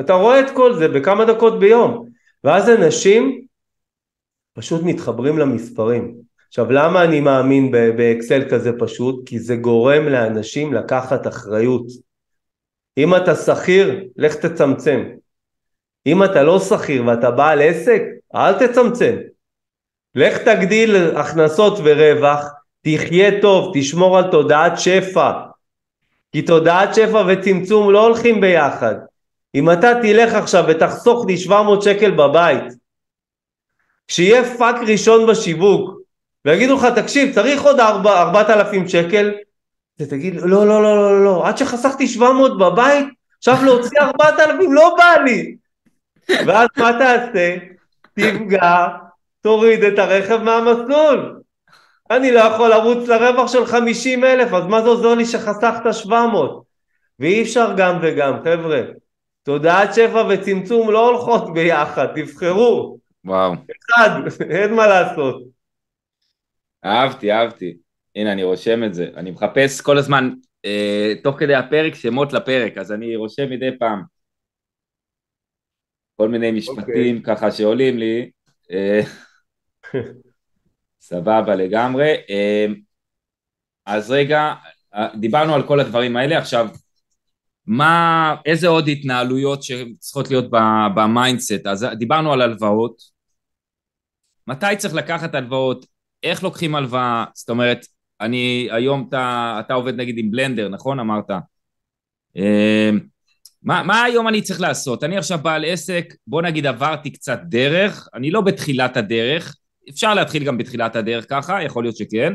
[0.00, 2.08] אתה רואה את כל זה בכמה דקות ביום.
[2.44, 3.44] ואז אנשים
[4.52, 6.14] פשוט מתחברים למספרים.
[6.48, 9.28] עכשיו למה אני מאמין באקסל כזה פשוט?
[9.28, 11.86] כי זה גורם לאנשים לקחת אחריות.
[12.98, 15.04] אם אתה שכיר, לך תצמצם.
[16.06, 18.02] אם אתה לא שכיר ואתה בעל עסק,
[18.34, 19.16] אל תצמצם.
[20.14, 22.44] לך תגדיל הכנסות ורווח,
[22.82, 25.47] תחיה טוב, תשמור על תודעת שפע.
[26.32, 28.94] כי תודעת שפע וצמצום לא הולכים ביחד.
[29.54, 32.64] אם אתה תלך עכשיו ותחסוך לי 700 שקל בבית,
[34.08, 35.98] כשיהיה פאק ראשון בשיווק,
[36.44, 39.34] ויגידו לך, תקשיב, צריך עוד 4, 4,000 שקל,
[39.96, 43.06] אתה תגיד, לא, לא, לא, לא, לא, לא, עד שחסכתי 700 בבית,
[43.38, 45.56] עכשיו להוציא 4,000, לא בא לי.
[46.46, 47.56] ואז מה תעשה?
[48.14, 48.86] תפגע,
[49.40, 51.37] תוריד את הרכב מהמסלול.
[52.10, 56.62] אני לא יכול לרוץ לרווח של 50 אלף, אז מה זה עוזר לי שחסכת 700?
[57.18, 58.82] ואי אפשר גם וגם, חבר'ה.
[59.42, 62.98] תודעת שפע וצמצום לא הולכות ביחד, תבחרו.
[63.24, 64.10] וואו, אחד,
[64.50, 65.42] אין מה לעשות.
[66.84, 67.76] אהבתי, אהבתי.
[68.16, 69.10] הנה, אני רושם את זה.
[69.16, 70.30] אני מחפש כל הזמן,
[70.64, 74.02] אה, תוך כדי הפרק, שמות לפרק, אז אני רושם מדי פעם.
[76.16, 78.30] כל מיני משפטים ככה שעולים לי.
[78.70, 79.00] אה,
[81.00, 82.14] סבבה לגמרי.
[82.30, 82.66] אה,
[83.86, 84.54] אז רגע,
[84.94, 86.68] אה, דיברנו על כל הדברים האלה, עכשיו,
[87.66, 90.50] מה, איזה עוד התנהלויות שצריכות להיות
[90.94, 91.66] ב mindset?
[91.66, 93.02] אז דיברנו על הלוואות.
[94.46, 95.86] מתי צריך לקחת הלוואות?
[96.22, 97.24] איך לוקחים הלוואה?
[97.34, 97.86] זאת אומרת,
[98.20, 101.00] אני, היום אתה, אתה עובד נגיד עם בלנדר, נכון?
[101.00, 101.30] אמרת.
[102.36, 102.90] אה,
[103.62, 105.04] מה, מה היום אני צריך לעשות?
[105.04, 109.56] אני עכשיו בעל עסק, בוא נגיד עברתי קצת דרך, אני לא בתחילת הדרך,
[109.90, 112.32] אפשר להתחיל גם בתחילת הדרך ככה, יכול להיות שכן,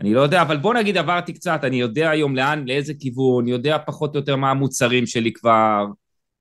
[0.00, 3.78] אני לא יודע, אבל בוא נגיד עברתי קצת, אני יודע היום לאן, לאיזה כיוון, יודע
[3.86, 5.86] פחות או יותר מה המוצרים שלי כבר,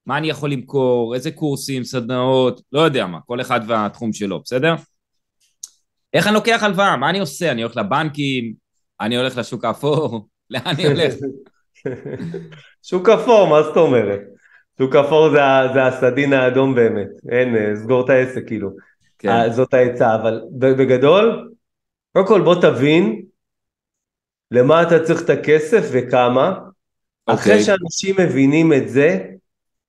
[0.05, 4.75] מה אני יכול למכור, איזה קורסים, סדנאות, לא יודע מה, כל אחד והתחום שלו, בסדר?
[6.13, 6.97] איך אני לוקח הלוואה?
[6.97, 7.51] מה אני עושה?
[7.51, 8.53] אני הולך לבנקים,
[9.01, 11.13] אני הולך לשוק האפור, לאן אני הולך?
[12.89, 14.19] שוק אפור, מה זאת אומרת?
[14.77, 15.39] שוק אפור זה,
[15.73, 18.69] זה הסדין האדום באמת, אין, אה, סגור את העסק כאילו.
[19.23, 21.51] כן, אה, זאת העצה, אבל בגדול,
[22.13, 23.21] קודם כל בוא תבין
[24.51, 26.53] למה אתה צריך את הכסף וכמה.
[27.25, 27.63] אחרי אוקיי.
[27.63, 29.19] שאנשים מבינים את זה,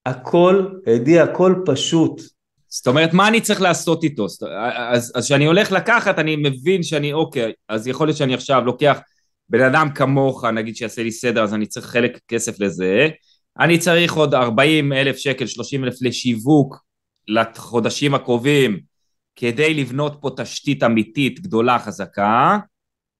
[0.06, 2.20] הכל, עדי, הכל פשוט.
[2.68, 4.26] זאת אומרת, מה אני צריך לעשות איתו?
[4.88, 8.98] אז כשאני הולך לקחת, אני מבין שאני, אוקיי, אז יכול להיות שאני עכשיו לוקח
[9.48, 13.08] בן אדם כמוך, נגיד שיעשה לי סדר, אז אני צריך חלק כסף לזה.
[13.60, 16.84] אני צריך עוד 40 אלף שקל, 30 אלף לשיווק
[17.28, 18.80] לחודשים הקרובים,
[19.36, 22.58] כדי לבנות פה תשתית אמיתית גדולה, חזקה.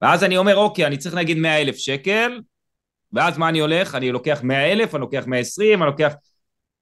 [0.02, 2.40] ואז אני אומר, אוקיי, אני צריך נגיד 100 אלף שקל,
[3.12, 3.94] ואז מה אני הולך?
[3.94, 6.14] אני לוקח 100 אלף, אני לוקח 120, אני לוקח...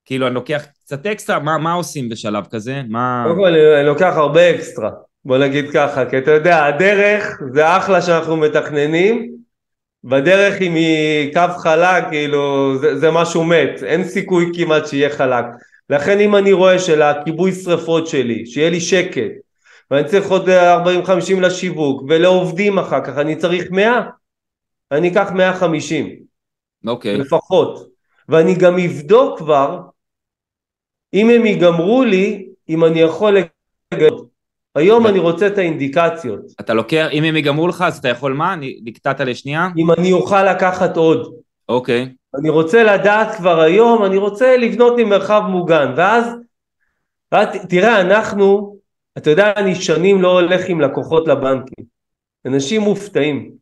[0.05, 2.83] כאילו, אני לוקח קצת אקסטרה, מה, מה עושים בשלב כזה?
[2.89, 3.25] מה...
[3.27, 4.91] קודם כל אני אני לוקח הרבה אקסטרה,
[5.25, 9.33] בוא נגיד ככה, כי אתה יודע, הדרך זה אחלה שאנחנו מתכננים,
[10.05, 15.45] בדרך אם היא קו חלק, כאילו, זה, זה משהו מת, אין סיכוי כמעט שיהיה חלק.
[15.91, 19.31] לכן אם אני רואה שלכיבוי שרפות שלי, שיהיה לי שקט,
[19.91, 24.01] ואני צריך עוד 40-50 לשיווק, ולעובדים אחר כך אני צריך 100,
[24.93, 26.17] אני אקח 150,
[26.87, 27.17] אוקיי.
[27.17, 27.89] לפחות.
[28.29, 29.81] ואני גם אבדוק כבר
[31.15, 33.37] אם הם ייגמרו לי, אם אני יכול
[33.95, 34.29] לגלות.
[34.75, 36.41] היום אני רוצה את האינדיקציות.
[36.61, 38.57] אתה לוקח, אם הם ייגמרו לך, אז אתה יכול מה?
[38.85, 39.69] נקטעת לשנייה?
[39.77, 41.35] אם אני אוכל לקחת עוד.
[41.69, 42.09] אוקיי.
[42.39, 46.25] אני רוצה לדעת כבר היום, אני רוצה לבנות לי מרחב מוגן, ואז,
[47.69, 48.77] תראה, אנחנו,
[49.19, 51.85] אתה יודע, אני שנים לא הולך עם לקוחות לבנקים.
[52.47, 53.53] אנשים מופתעים.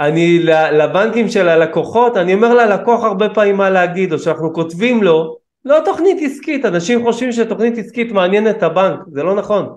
[0.00, 0.38] אני
[0.72, 5.78] לבנקים של הלקוחות, אני אומר ללקוח הרבה פעמים מה להגיד, או שאנחנו כותבים לו, לא
[5.84, 9.76] תוכנית עסקית, אנשים חושבים שתוכנית עסקית מעניינת את הבנק, זה לא נכון.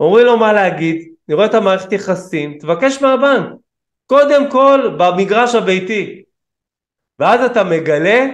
[0.00, 3.48] אומרים לו מה להגיד, אני רואה את המערכת יחסים, תבקש מהבנק,
[4.06, 6.22] קודם כל במגרש הביתי,
[7.22, 8.26] ואז אתה מגלה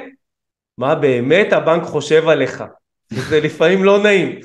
[0.79, 2.65] מה באמת הבנק חושב עליך,
[3.09, 4.41] זה לפעמים לא נעים.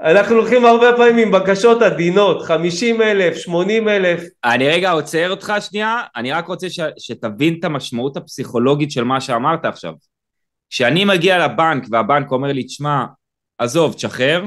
[0.00, 4.22] אנחנו הולכים הרבה פעמים עם בקשות עדינות, 50 אלף, 80 אלף.
[4.44, 9.20] אני רגע עוצר אותך שנייה, אני רק רוצה ש, שתבין את המשמעות הפסיכולוגית של מה
[9.20, 9.92] שאמרת עכשיו.
[10.70, 13.04] כשאני מגיע לבנק והבנק אומר לי, תשמע,
[13.58, 14.44] עזוב, תשחרר,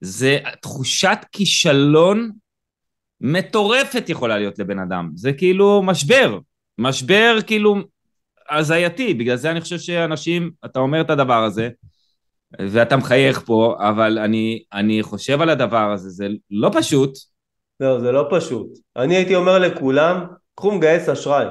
[0.00, 2.30] זה תחושת כישלון
[3.20, 5.10] מטורפת יכולה להיות לבן אדם.
[5.14, 6.38] זה כאילו משבר,
[6.78, 7.76] משבר כאילו
[8.50, 11.68] הזייתי, בגלל זה אני חושב שאנשים, אתה אומר את הדבר הזה,
[12.60, 17.12] ואתה מחייך פה, אבל אני, אני חושב על הדבר הזה, זה לא פשוט.
[17.80, 18.78] לא, זה לא פשוט.
[18.96, 21.46] אני הייתי אומר לכולם, קחו מגייס אשראי.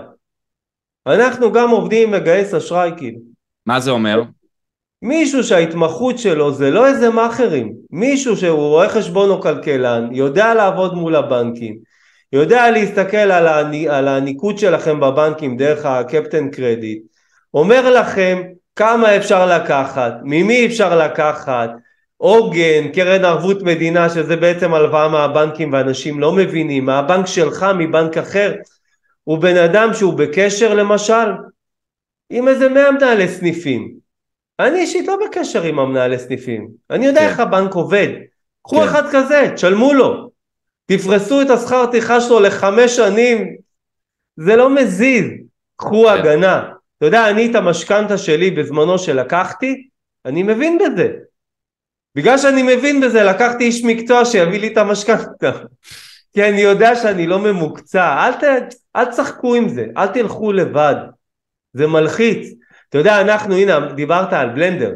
[1.08, 3.20] אנחנו גם עובדים עם מגייס אשראי כאילו.
[3.66, 4.22] מה זה אומר?
[5.02, 10.94] מישהו שההתמחות שלו זה לא איזה מאכערים, מישהו שהוא רואה חשבון או כלכלן, יודע לעבוד
[10.94, 11.80] מול הבנקים,
[12.34, 13.74] יודע להסתכל על, הנ...
[13.90, 17.04] על הניקוד שלכם בבנקים דרך הקפטן קרדיט,
[17.54, 18.42] אומר לכם
[18.76, 21.70] כמה אפשר לקחת, ממי אפשר לקחת,
[22.18, 28.54] עוגן, קרן ערבות מדינה שזה בעצם הלוואה מהבנקים ואנשים לא מבינים, מהבנק שלך, מבנק אחר,
[29.24, 31.32] הוא בן אדם שהוא בקשר למשל
[32.30, 33.92] עם איזה מאה מנהלי סניפים.
[34.60, 37.28] אני אישית לא בקשר עם המנהלי סניפים, אני יודע כן.
[37.28, 38.08] איך הבנק עובד.
[38.64, 38.84] קחו כן.
[38.84, 40.31] אחד כזה, תשלמו לו.
[40.98, 43.56] תפרסו את השכר טרחה שלו לחמש שנים,
[44.36, 45.26] זה לא מזיז.
[45.76, 46.14] קחו כן.
[46.14, 46.72] הגנה.
[46.98, 49.88] אתה יודע, אני את המשכנתה שלי בזמנו שלקחתי,
[50.26, 51.08] אני מבין בזה.
[52.16, 55.52] בגלל שאני מבין בזה, לקחתי איש מקצוע שיביא לי את המשכנתה.
[56.34, 58.26] כי אני יודע שאני לא ממוקצע.
[58.26, 58.44] אל, ת,
[58.96, 60.96] אל תשחקו עם זה, אל תלכו לבד.
[61.74, 62.54] זה מלחיץ.
[62.90, 64.92] אתה יודע, אנחנו, הנה, דיברת על בלנדר.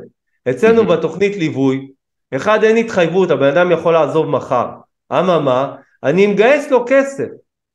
[0.50, 1.88] אצלנו בתוכנית ליווי,
[2.36, 4.68] אחד אין התחייבות, הבן אדם יכול לעזוב מחר.
[5.12, 7.28] אממה, אני מגייס לו כסף.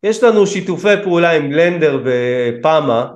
[0.02, 3.06] יש לנו שיתופי פעולה עם בלנדר ופאמה,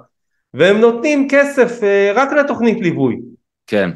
[0.55, 3.17] והם נותנים כסף אה, רק לתוכנית ליווי.
[3.67, 3.91] כן.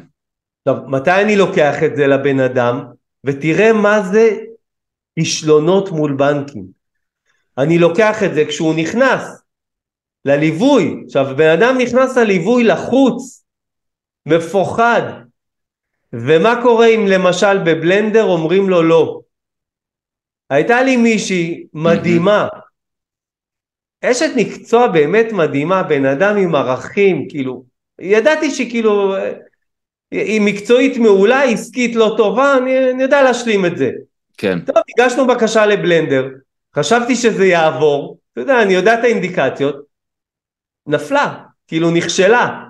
[0.67, 2.85] עכשיו, מתי אני לוקח את זה לבן אדם,
[3.23, 4.37] ותראה מה זה
[5.19, 6.65] כישלונות מול בנקים.
[7.57, 9.41] אני לוקח את זה כשהוא נכנס
[10.25, 13.43] לליווי, עכשיו בן אדם נכנס לליווי לחוץ,
[14.25, 15.01] מפוחד,
[16.13, 19.21] ומה קורה אם למשל בבלנדר אומרים לו לא?
[20.49, 22.47] הייתה לי מישהי מדהימה,
[24.01, 27.63] אשת מקצוע באמת מדהימה, בן אדם עם ערכים, כאילו,
[27.99, 29.15] ידעתי שכאילו,
[30.11, 33.91] היא מקצועית מעולה, עסקית לא טובה, אני, אני יודע להשלים את זה.
[34.37, 34.59] כן.
[34.59, 36.27] טוב, הגשנו בקשה לבלנדר,
[36.75, 39.75] חשבתי שזה יעבור, אתה יודע, אני יודע את האינדיקציות,
[40.87, 42.65] נפלה, כאילו נכשלה.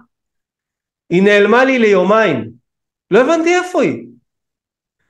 [1.10, 2.50] היא נעלמה לי ליומיים,
[3.12, 4.06] לא הבנתי איפה היא.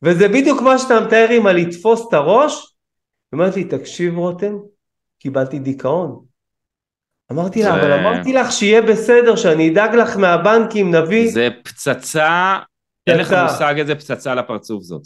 [0.04, 2.76] וזה בדיוק מה שאתה מתאר עם הלתפוס את הראש,
[3.36, 4.58] אמרתי לי, תקשיב רותם,
[5.20, 6.26] קיבלתי דיכאון.
[7.32, 11.32] אמרתי לה, אבל אמרתי לך שיהיה בסדר, שאני אדאג לך מהבנקים, נביא...
[11.32, 12.60] זה פצצה,
[13.08, 15.02] אין לך מושג איזה פצצה לפרצוף זאת.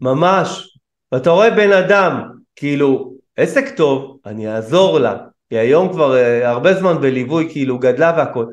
[0.00, 0.78] ממש.
[1.12, 2.22] ואתה רואה בן אדם,
[2.56, 5.16] כאילו, עסק טוב, אני אעזור לה,
[5.50, 8.46] היא היום כבר uh, הרבה זמן בליווי, כאילו גדלה והכל,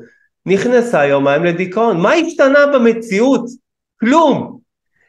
[0.46, 2.00] נכנסה יומיים לדיכאון.
[2.00, 3.44] מה השתנה במציאות?
[4.00, 4.57] כלום.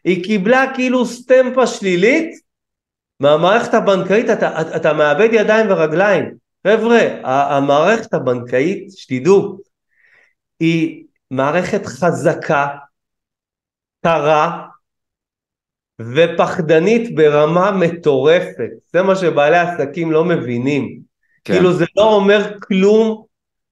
[0.03, 2.39] היא קיבלה כאילו סטמפה שלילית
[3.19, 6.25] מהמערכת הבנקאית, אתה, אתה, אתה מאבד ידיים ורגליים.
[6.67, 9.57] חבר'ה, המערכת הבנקאית, שתדעו,
[10.59, 12.67] היא מערכת חזקה,
[14.03, 14.65] קרה
[16.01, 18.69] ופחדנית ברמה מטורפת.
[18.93, 20.99] זה מה שבעלי עסקים לא מבינים.
[21.43, 21.53] כן.
[21.53, 23.23] כאילו זה לא אומר כלום,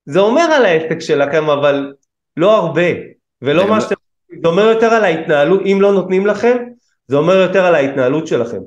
[0.05, 1.93] זה אומר על העסק שלכם, אבל
[2.37, 2.87] לא הרבה.
[3.41, 3.95] ולא מה שאתם...
[4.41, 6.57] זה אומר יותר על ההתנהלות, אם לא נותנים לכם,
[7.07, 8.59] זה אומר יותר על ההתנהלות שלכם.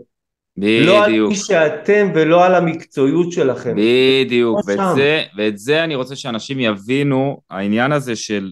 [0.57, 0.87] בדיוק.
[0.87, 3.77] לא על מי שאתם ולא על המקצועיות שלכם.
[3.77, 8.51] בדיוק, ואת זה, ואת זה אני רוצה שאנשים יבינו, העניין הזה של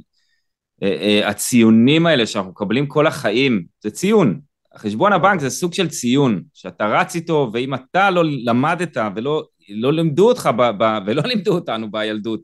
[0.82, 4.40] אה, אה, הציונים האלה שאנחנו מקבלים כל החיים, זה ציון.
[4.76, 9.92] חשבון הבנק זה סוג של ציון, שאתה רץ איתו, ואם אתה לא למדת ולא לא
[9.92, 12.40] לימדו אותך ב, ב, ולא לימדו אותנו בילדות,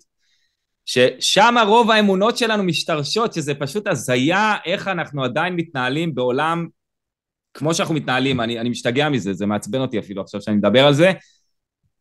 [0.87, 6.66] ששם רוב האמונות שלנו משתרשות, שזה פשוט הזיה איך אנחנו עדיין מתנהלים בעולם
[7.55, 10.95] כמו שאנחנו מתנהלים, אני, אני משתגע מזה, זה מעצבן אותי אפילו עכשיו שאני מדבר על
[10.95, 11.12] זה,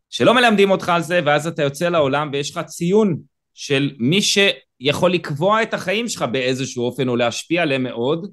[0.10, 3.18] שלא מלמדים אותך על זה, ואז אתה יוצא לעולם ויש לך ציון
[3.54, 8.32] של מי שיכול לקבוע את החיים שלך באיזשהו אופן או להשפיע עליהם מאוד,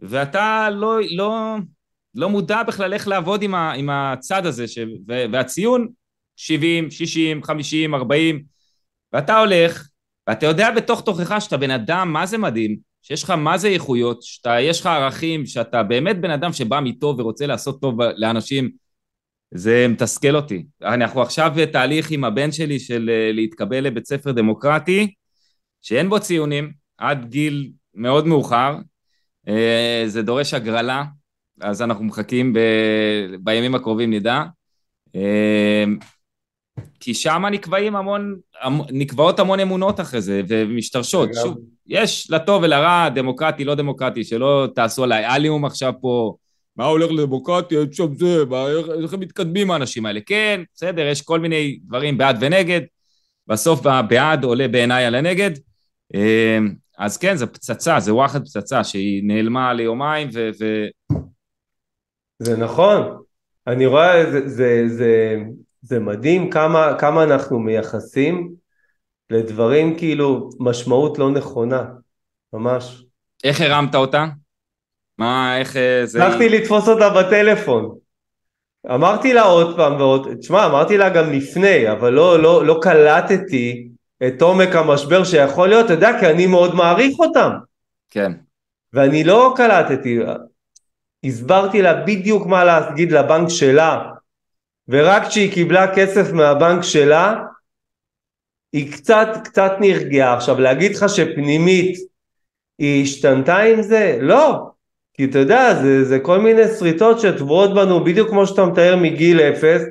[0.00, 1.56] ואתה לא, לא,
[2.14, 4.78] לא מודע בכלל איך לעבוד עם, ה, עם הצד הזה, ש,
[5.32, 5.88] והציון
[6.36, 8.42] 70, 60, 50, 40,
[9.12, 9.88] ואתה הולך,
[10.26, 14.22] ואתה יודע בתוך תוכך שאתה בן אדם, מה זה מדהים, שיש לך מה זה איכויות,
[14.22, 18.70] שיש לך ערכים, שאתה באמת בן אדם שבא מטוב ורוצה לעשות טוב לאנשים,
[19.54, 20.66] זה מתסכל אותי.
[20.82, 25.14] אנחנו עכשיו בתהליך עם הבן שלי של אה, להתקבל לבית ספר דמוקרטי,
[25.82, 28.76] שאין בו ציונים, עד גיל מאוד מאוחר,
[29.48, 31.04] אה, זה דורש הגרלה,
[31.60, 32.58] אז אנחנו מחכים ב...
[33.40, 34.42] בימים הקרובים נדע.
[37.00, 38.36] כי שם נקבעים המון,
[38.90, 41.30] נקבעות המון אמונות אחרי זה, ומשתרשות.
[41.42, 46.34] שוב, יש לטוב ולרע, דמוקרטי, לא דמוקרטי, שלא תעשו עליי אליום עכשיו פה,
[46.76, 48.44] מה הולך לדמוקרטיה, יש שם זה,
[49.02, 50.20] איך הם מתקדמים האנשים האלה.
[50.26, 52.80] כן, בסדר, יש כל מיני דברים בעד ונגד,
[53.46, 55.50] בסוף הבעד עולה בעיניי על הנגד.
[56.14, 60.50] אמ, אז כן, זו פצצה, זה וואחד פצצה שהיא נעלמה ליומיים ו...
[60.60, 60.86] ו...
[62.38, 63.22] זה נכון,
[63.66, 65.36] אני רואה, זה, זה, זה,
[65.88, 68.52] זה מדהים כמה, כמה אנחנו מייחסים
[69.30, 71.84] לדברים כאילו משמעות לא נכונה,
[72.52, 73.04] ממש.
[73.44, 74.26] איך הרמת אותה?
[75.18, 76.26] מה, איך אה, זה...
[76.26, 77.94] הצלחתי לתפוס אותה בטלפון.
[78.94, 83.88] אמרתי לה עוד פעם ועוד, תשמע, אמרתי לה גם לפני, אבל לא, לא, לא קלטתי
[84.26, 87.50] את עומק המשבר שיכול להיות, אתה יודע, כי אני מאוד מעריך אותם.
[88.10, 88.32] כן.
[88.92, 90.18] ואני לא קלטתי,
[91.24, 94.10] הסברתי לה בדיוק מה להגיד לבנק שלה,
[94.88, 97.34] ורק כשהיא קיבלה כסף מהבנק שלה,
[98.72, 100.34] היא קצת קצת נרגעה.
[100.34, 101.98] עכשיו להגיד לך שפנימית
[102.78, 104.18] היא השתנתה עם זה?
[104.20, 104.68] לא.
[105.14, 109.40] כי אתה יודע, זה, זה כל מיני שריטות שטבועות בנו בדיוק כמו שאתה מתאר מגיל
[109.40, 109.82] אפס,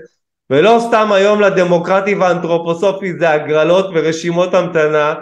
[0.50, 5.16] ולא סתם היום לדמוקרטי והאנתרופוסופי זה הגרלות ורשימות המתנה,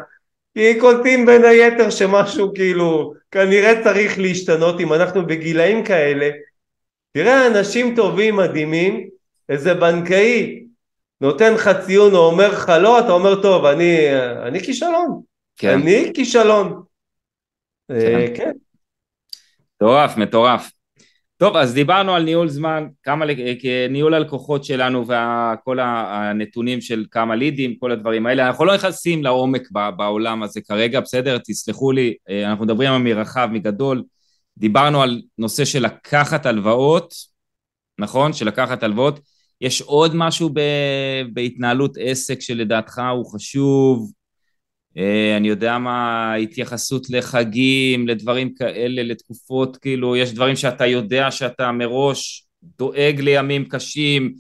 [0.54, 6.30] כי קולטים בין היתר שמשהו כאילו כנראה צריך להשתנות אם אנחנו בגילאים כאלה.
[7.14, 9.10] תראה אנשים טובים מדהימים,
[9.50, 10.66] איזה בנקאי
[11.22, 14.08] נותן לך ציון או אומר לך לא, אתה אומר טוב, אני,
[14.48, 15.22] אני כישלון.
[15.58, 15.80] כן.
[15.82, 16.84] אני כישלון.
[17.92, 18.52] אה, כן.
[19.76, 20.72] מטורף, מטורף.
[21.38, 23.26] טוב, אז דיברנו על ניהול זמן, כמה,
[23.90, 28.48] ניהול הלקוחות שלנו וכל הנתונים של כמה לידים, כל הדברים האלה.
[28.48, 29.62] אנחנו לא נכנסים לעומק
[29.98, 31.38] בעולם הזה כרגע, בסדר?
[31.38, 34.04] תסלחו לי, אה, אנחנו מדברים על מרחב, מגדול.
[34.58, 37.14] דיברנו על נושא של לקחת הלוואות,
[38.00, 38.34] נכון?
[38.34, 39.20] של לקחת הלוואות.
[39.66, 40.60] יש עוד משהו ב,
[41.34, 44.12] בהתנהלות עסק שלדעתך הוא חשוב?
[44.98, 51.72] אה, אני יודע מה, התייחסות לחגים, לדברים כאלה, לתקופות, כאילו, יש דברים שאתה יודע שאתה
[51.72, 52.48] מראש
[52.78, 54.34] דואג לימים קשים,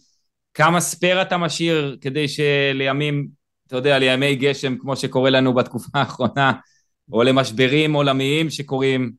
[0.53, 3.28] כמה ספייר אתה משאיר כדי שלימים,
[3.67, 6.51] אתה יודע, לימי גשם, כמו שקורה לנו בתקופה האחרונה,
[7.11, 9.11] או למשברים עולמיים שקורים?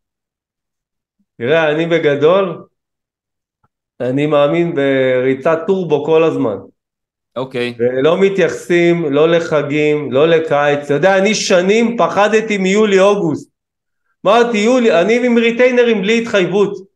[1.38, 2.64] תראה, אני בגדול,
[4.00, 6.56] אני מאמין בריצת טורבו כל הזמן.
[7.36, 7.74] אוקיי.
[7.76, 7.82] Okay.
[7.82, 10.84] ולא מתייחסים לא לחגים, לא לקיץ.
[10.84, 13.50] אתה יודע, אני שנים פחדתי מיולי-אוגוסט.
[14.26, 16.86] אמרתי, יולי, אני עם ריטיינרים בלי התחייבות.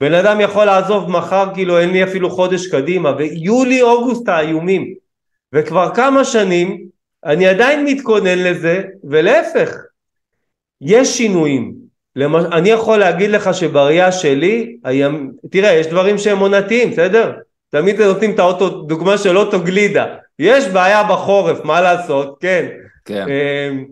[0.00, 4.94] בן אדם יכול לעזוב מחר, כאילו אין לי אפילו חודש קדימה, ויולי-אוגוסט האיומים.
[5.52, 6.88] וכבר כמה שנים
[7.24, 9.76] אני עדיין מתכונן לזה, ולהפך,
[10.80, 11.87] יש שינויים.
[12.18, 12.44] למש...
[12.52, 15.32] אני יכול להגיד לך שבראייה שלי, הימ...
[15.50, 17.32] תראה, יש דברים שהם עונתיים, בסדר?
[17.70, 20.16] תמיד נותנים את האוטו, דוגמה של אוטו גלידה.
[20.38, 22.38] יש בעיה בחורף, מה לעשות?
[22.40, 22.68] כן.
[23.04, 23.26] כן.
[23.28, 23.84] אמ,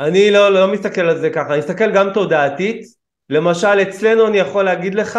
[0.00, 2.86] אני לא, לא מסתכל על זה ככה, אני מסתכל גם תודעתית.
[3.30, 5.18] למשל, אצלנו אני יכול להגיד לך,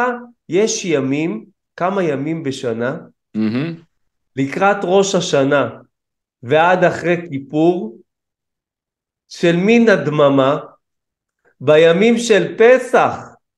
[0.49, 1.45] יש ימים,
[1.75, 2.97] כמה ימים בשנה,
[3.37, 3.81] mm-hmm.
[4.35, 5.69] לקראת ראש השנה
[6.43, 7.97] ועד אחרי כיפור,
[9.29, 10.57] של מין הדממה,
[11.61, 13.17] בימים של פסח,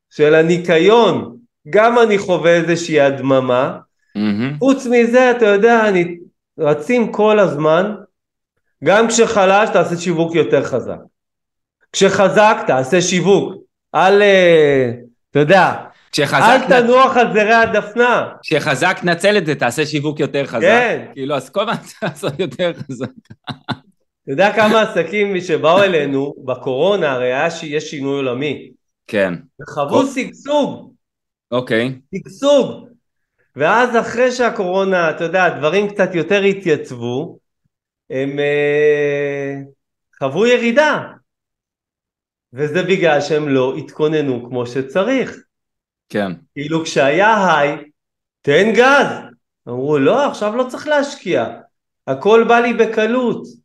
[0.10, 1.38] של הניקיון,
[1.70, 3.78] גם אני חווה איזושהי הדממה.
[4.18, 4.60] Mm-hmm.
[4.60, 6.18] חוץ מזה, אתה יודע, אני
[6.60, 7.96] רצים כל הזמן,
[8.84, 10.98] גם כשחלש תעשה שיווק יותר חזק.
[11.92, 13.54] כשחזק תעשה שיווק.
[13.96, 14.92] אל, אה,
[15.32, 15.74] אתה יודע,
[16.20, 18.30] אל תנוח על זרי הדפנה.
[18.42, 20.62] כשחזק נצל את זה, תעשה שיווק יותר חזק.
[20.62, 21.06] כן.
[21.14, 23.08] כאילו, אז כל הזמן לעשות יותר חזק.
[24.24, 28.72] אתה יודע כמה עסקים שבאו אלינו בקורונה, הרי היה שיש שינוי עולמי.
[29.08, 29.34] כן.
[29.62, 30.94] וחוו שגשוג.
[31.52, 32.00] אוקיי.
[32.16, 32.88] שגשוג.
[33.56, 37.38] ואז אחרי שהקורונה, אתה יודע, הדברים קצת יותר התייצבו,
[38.10, 39.56] הם אה,
[40.20, 41.04] חוו ירידה.
[42.54, 45.38] וזה בגלל שהם לא התכוננו כמו שצריך.
[46.10, 46.32] כן.
[46.54, 47.78] כאילו כשהיה היי,
[48.42, 49.08] תן גז.
[49.68, 51.46] אמרו, לא, עכשיו לא צריך להשקיע,
[52.08, 53.63] הכל בא לי בקלות.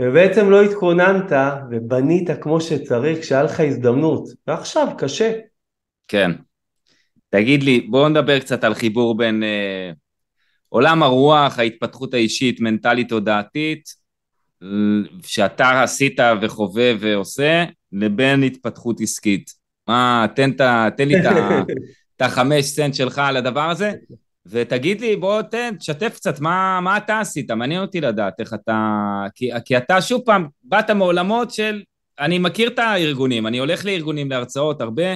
[0.00, 1.32] ובעצם לא התכוננת
[1.70, 5.32] ובנית כמו שצריך כשהיה לך הזדמנות, ועכשיו קשה.
[6.08, 6.30] כן.
[7.30, 9.90] תגיד לי, בואו נדבר קצת על חיבור בין אה,
[10.68, 14.04] עולם הרוח, ההתפתחות האישית, מנטלית תודעתית,
[15.22, 19.50] שאתה עשית וחווה ועושה, לבין התפתחות עסקית.
[19.88, 20.50] מה, תן,
[20.96, 21.14] תן לי
[22.16, 23.92] את החמש סנט שלך על הדבר הזה,
[24.46, 27.50] ותגיד לי, בוא תן, תשתף קצת, מה, מה אתה עשית?
[27.50, 29.00] מעניין אותי לדעת איך אתה...
[29.34, 31.82] כי, כי אתה שוב פעם, באת מעולמות של...
[32.20, 35.14] אני מכיר את הארגונים, אני הולך לארגונים, להרצאות הרבה,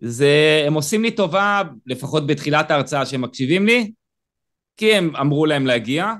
[0.00, 3.92] זה, הם עושים לי טובה, לפחות בתחילת ההרצאה שהם מקשיבים לי,
[4.76, 6.12] כי הם אמרו להם להגיע,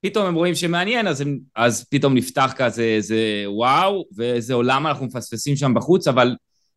[0.00, 5.06] פתאום הם רואים שמעניין, אז, הם, אז פתאום נפתח כזה איזה וואו, ואיזה עולם אנחנו
[5.06, 6.36] מפספסים שם בחוץ, אבל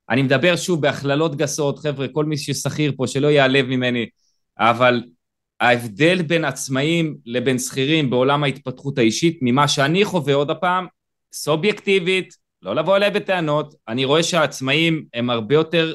[0.10, 4.06] אני מדבר שוב בהכללות גסות, חבר'ה, כל מי ששכיר פה, שלא ייעלב ממני,
[4.60, 5.04] אבל
[5.60, 10.88] ההבדל בין עצמאים לבין שכירים בעולם ההתפתחות האישית, ממה שאני חווה עוד הפעם,
[11.34, 15.94] סובייקטיבית, לא לבוא אליי בטענות, אני רואה שהעצמאים הם הרבה יותר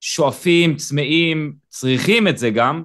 [0.00, 2.82] שואפים, צמאים, צריכים את זה גם,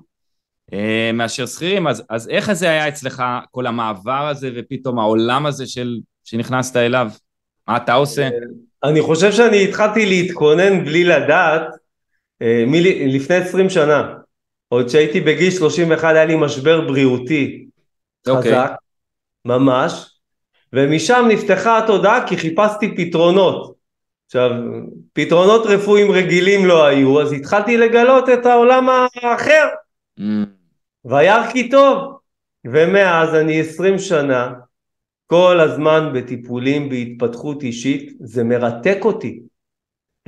[0.74, 5.68] אה, מאשר שכירים, אז, אז איך זה היה אצלך, כל המעבר הזה ופתאום העולם הזה
[5.68, 7.12] של, שנכנסת אליו?
[7.68, 8.24] מה אתה עושה?
[8.24, 8.30] אה,
[8.84, 11.62] אני חושב שאני התחלתי להתכונן בלי לדעת
[12.42, 14.19] אה, מלפני 20 שנה.
[14.70, 17.66] עוד שהייתי בגיל 31 היה לי משבר בריאותי
[18.28, 18.32] okay.
[18.32, 18.52] אוקיי.
[18.52, 18.72] חזק,
[19.46, 20.20] ממש,
[20.74, 23.76] ומשם נפתחה התודעה כי חיפשתי פתרונות.
[24.26, 24.52] עכשיו,
[25.14, 29.68] פתרונות רפואיים רגילים לא היו, אז התחלתי לגלות את העולם האחר.
[30.20, 30.24] Mm.
[31.06, 32.20] וירא כי טוב.
[32.66, 34.54] ומאז אני עשרים שנה,
[35.26, 39.40] כל הזמן בטיפולים בהתפתחות אישית, זה מרתק אותי.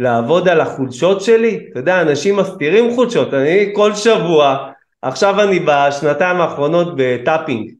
[0.02, 4.72] לעבוד על החולשות שלי, אתה יודע, אנשים מסתירים חולשות, אני כל שבוע,
[5.02, 7.72] עכשיו אני בשנתיים האחרונות בטאפינג.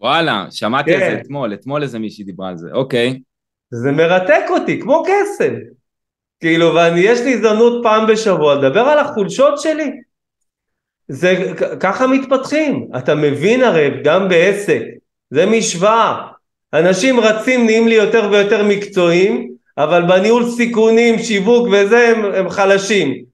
[0.00, 0.96] וואלה, שמעתי כן.
[0.96, 1.20] על זה כן.
[1.20, 3.20] אתמול, אתמול איזה מישהי דיברה על זה, אוקיי.
[3.70, 5.54] זה מרתק אותי, כמו קסם.
[6.40, 9.90] כאילו, ויש לי הזדמנות פעם בשבוע לדבר על החולשות שלי.
[11.08, 12.88] זה, ככה מתפתחים.
[12.98, 14.82] אתה מבין הרי, גם בעסק,
[15.30, 16.26] זה משוואה.
[16.72, 23.24] אנשים רצים, נהיים לי יותר ויותר מקצועיים, אבל בניהול סיכונים, שיווק וזה, הם, הם חלשים.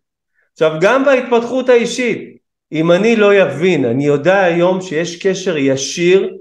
[0.52, 2.36] עכשיו, גם בהתפתחות האישית,
[2.72, 6.36] אם אני לא יבין, אני יודע היום שיש קשר ישיר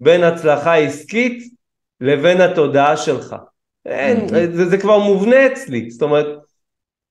[0.00, 1.42] בין הצלחה עסקית
[2.00, 3.36] לבין התודעה שלך.
[3.86, 4.28] אין.
[4.28, 6.26] זה, זה כבר מובנה אצלי, זאת אומרת,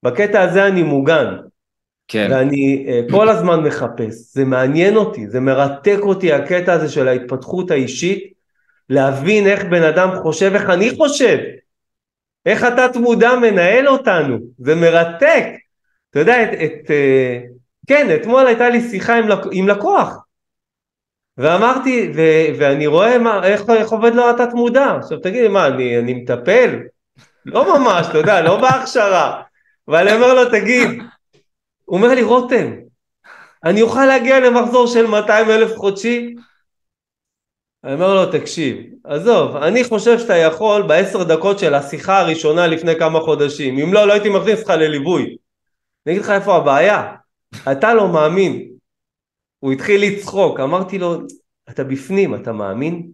[0.03, 1.35] בקטע הזה אני מוגן.
[2.07, 2.27] כן.
[2.31, 7.71] ואני uh, כל הזמן מחפש, זה מעניין אותי, זה מרתק אותי הקטע הזה של ההתפתחות
[7.71, 8.33] האישית,
[8.89, 11.37] להבין איך בן אדם חושב, איך אני חושב,
[12.49, 15.45] איך התת מודע מנהל אותנו, זה מרתק.
[16.09, 20.25] אתה יודע, את, את, uh, כן, אתמול הייתה לי שיחה עם, עם לקוח,
[21.37, 22.21] ואמרתי, ו,
[22.59, 24.95] ואני רואה מה, איך, איך עובד לו התת מודע.
[24.99, 26.79] עכשיו תגיד לי, מה, אני, אני מטפל?
[27.45, 29.41] לא ממש, אתה יודע, לא בהכשרה.
[29.87, 30.87] ואני אומר לו, תגיד,
[31.85, 32.71] הוא אומר לי, רותם,
[33.63, 36.35] אני אוכל להגיע למחזור של 200 אלף חודשי?
[37.83, 42.99] אני אומר לו, תקשיב, עזוב, אני חושב שאתה יכול בעשר דקות של השיחה הראשונה לפני
[42.99, 45.35] כמה חודשים, אם לא, לא הייתי מכניס אותך לליווי.
[46.05, 47.15] אני אגיד לך איפה הבעיה,
[47.71, 48.69] אתה לא מאמין.
[49.59, 51.21] הוא התחיל לצחוק, אמרתי לו,
[51.69, 53.07] אתה בפנים, אתה מאמין?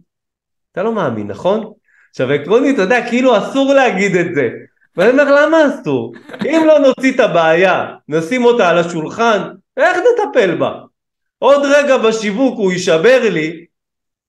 [0.72, 1.72] אתה לא מאמין, נכון?
[2.10, 4.48] עכשיו עקרונית, אתה יודע, כאילו אסור להגיד את זה.
[4.96, 6.12] ואני אומר, למה אסור?
[6.44, 9.42] אם לא נוציא את הבעיה, נשים אותה על השולחן,
[9.76, 10.72] איך נטפל בה?
[11.38, 13.66] עוד רגע בשיווק הוא יישבר לי,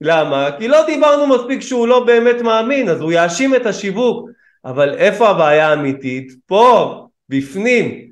[0.01, 0.49] למה?
[0.59, 4.29] כי לא דיברנו מספיק שהוא לא באמת מאמין, אז הוא יאשים את השיווק.
[4.65, 6.33] אבל איפה הבעיה האמיתית?
[6.45, 8.07] פה, בפנים.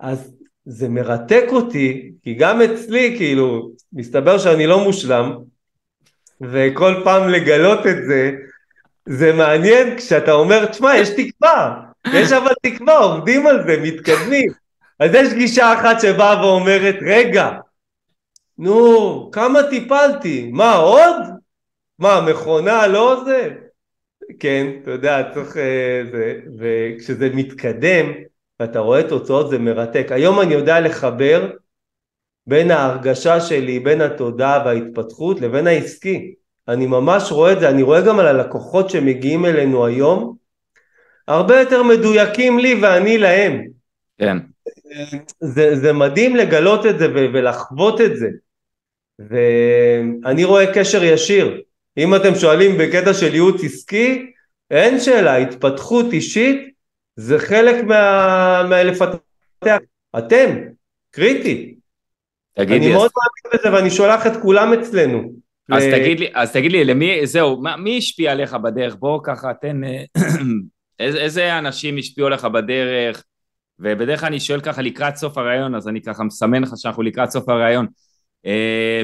[0.00, 0.32] אז
[0.64, 5.36] זה מרתק אותי, כי גם אצלי, כאילו, מסתבר שאני לא מושלם,
[6.40, 8.32] וכל פעם לגלות את זה,
[9.06, 11.74] זה מעניין כשאתה אומר, תשמע, יש תקווה,
[12.12, 14.50] יש אבל תקווה, עובדים על זה, מתקדמים.
[15.00, 17.50] אז יש גישה אחת שבאה ואומרת, רגע,
[18.58, 20.50] נו, כמה טיפלתי?
[20.52, 21.16] מה, עוד?
[21.98, 23.54] מה, מכונה לא זה?
[24.40, 25.56] כן, אתה יודע, צריך...
[25.56, 28.06] אה, זה, וכשזה מתקדם,
[28.60, 30.06] ואתה רואה תוצאות, זה מרתק.
[30.10, 31.50] היום אני יודע לחבר
[32.46, 36.34] בין ההרגשה שלי, בין התודעה וההתפתחות לבין העסקי.
[36.68, 40.36] אני ממש רואה את זה, אני רואה גם על הלקוחות שמגיעים אלינו היום,
[41.28, 43.66] הרבה יותר מדויקים לי ואני להם.
[44.18, 44.36] כן.
[45.40, 48.28] זה, זה מדהים לגלות את זה ולחוות את זה.
[49.18, 51.60] ואני רואה קשר ישיר.
[51.98, 54.32] אם אתם שואלים בקטע של ייעוץ עסקי,
[54.70, 56.70] אין שאלה, התפתחות אישית
[57.16, 58.62] זה חלק מה...
[58.68, 59.16] מהלפתח.
[60.18, 60.56] אתם,
[61.10, 61.74] קריטי.
[62.54, 63.10] תגיד אני לי, מאוד אז...
[63.16, 65.32] מאמין בזה ואני שולח את כולם אצלנו.
[65.72, 65.90] אז, ל...
[65.90, 68.96] תגיד לי, אז תגיד לי, למי, זהו, מה, מי השפיע עליך בדרך?
[68.98, 70.04] בוא ככה, תן, אה,
[71.00, 73.24] איזה, איזה אנשים השפיעו עליך בדרך?
[73.78, 77.30] ובדרך כלל אני שואל ככה לקראת סוף הרעיון, אז אני ככה מסמן לך שאנחנו לקראת
[77.30, 77.86] סוף הרעיון.
[78.46, 79.02] אה,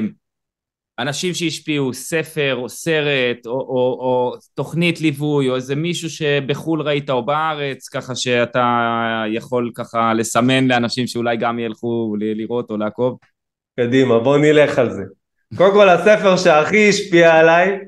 [0.99, 7.09] אנשים שהשפיעו, ספר או סרט או, או, או תוכנית ליווי או איזה מישהו שבחו"ל ראית
[7.09, 13.17] או בארץ ככה שאתה יכול ככה לסמן לאנשים שאולי גם ילכו לראות או לעקוב?
[13.79, 15.03] קדימה בוא נלך על זה.
[15.57, 17.79] קודם כל הספר שהכי השפיע עליי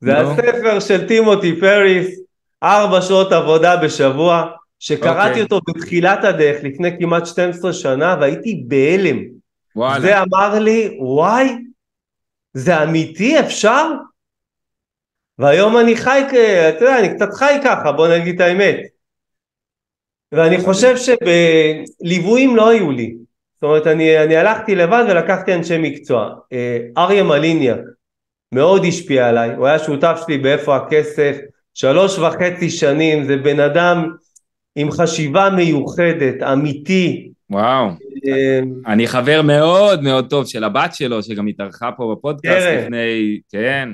[0.00, 0.20] זה no.
[0.20, 2.20] הספר של טימותי פריס
[2.62, 4.46] ארבע שעות עבודה בשבוע
[4.78, 5.28] שקראתי okay.
[5.28, 5.42] אוקיי.
[5.42, 9.41] אותו בתחילת הדרך לפני כמעט 12 שנה והייתי בהלם.
[9.76, 10.00] וואלה.
[10.00, 11.48] זה אמר לי וואי
[12.54, 13.88] זה אמיתי אפשר?
[15.38, 16.20] והיום אני חי,
[16.68, 18.76] אתה יודע, אני קצת חי ככה, בוא נגיד את האמת.
[20.32, 23.14] ואני חושב שבליוויים לא היו לי.
[23.54, 26.34] זאת אומרת, אני, אני הלכתי לבד ולקחתי אנשי מקצוע.
[26.52, 27.78] אה, אריה מליניאק
[28.52, 31.36] מאוד השפיע עליי, הוא היה שותף שלי באיפה הכסף,
[31.74, 34.12] שלוש וחצי שנים, זה בן אדם
[34.76, 37.88] עם חשיבה מיוחדת, אמיתי, וואו.
[38.24, 43.88] אמ, אני חבר מאוד מאוד טוב של הבת שלו, שגם התארחה פה בפודקאסט לפני, כן,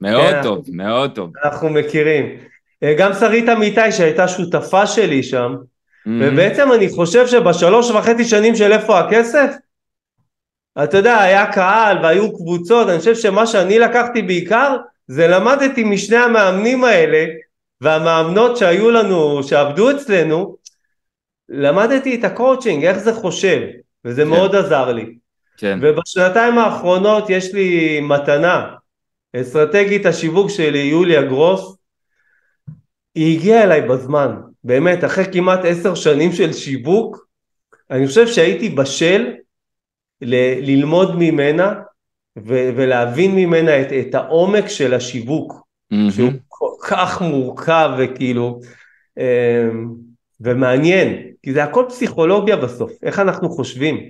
[0.00, 1.30] מאוד כן, טוב, מאוד טוב.
[1.44, 2.38] אנחנו מכירים.
[2.82, 6.10] אה, גם שרית אמיתי שהייתה שותפה שלי שם, mm-hmm.
[6.20, 9.50] ובעצם אני חושב שבשלוש וחצי שנים של איפה הכסף,
[10.84, 14.76] אתה יודע, היה קהל והיו קבוצות, אני חושב שמה שאני לקחתי בעיקר,
[15.08, 17.26] זה למדתי משני המאמנים האלה,
[17.80, 20.56] והמאמנות שהיו לנו, שעבדו אצלנו,
[21.48, 23.60] למדתי את הקואוצ'ינג, איך זה חושב,
[24.04, 24.28] וזה כן.
[24.28, 25.14] מאוד עזר לי.
[25.56, 25.78] כן.
[25.82, 28.74] ובשנתיים האחרונות יש לי מתנה,
[29.36, 31.76] אסטרטגית השיווק שלי, יוליה גרוס,
[33.14, 37.26] היא הגיעה אליי בזמן, באמת, אחרי כמעט עשר שנים של שיווק,
[37.90, 39.32] אני חושב שהייתי בשל
[40.22, 41.74] ל- ללמוד ממנה
[42.38, 46.10] ו- ולהבין ממנה את, את העומק של השיווק, mm-hmm.
[46.10, 48.60] שהוא כל כך מורכב וכאילו,
[49.18, 49.94] אמ,
[50.40, 54.00] ומעניין, כי זה הכל פסיכולוגיה בסוף, איך אנחנו חושבים.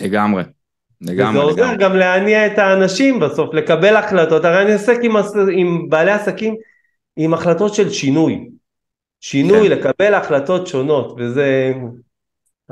[0.00, 0.42] לגמרי,
[1.00, 1.30] לגמרי.
[1.30, 5.16] וזה עוזר גם להניע את האנשים בסוף, לקבל החלטות, הרי אני עוסק עם,
[5.52, 6.54] עם בעלי עסקים
[7.16, 8.48] עם החלטות של שינוי.
[9.20, 9.78] שינוי, כן.
[9.78, 11.72] לקבל החלטות שונות, וזה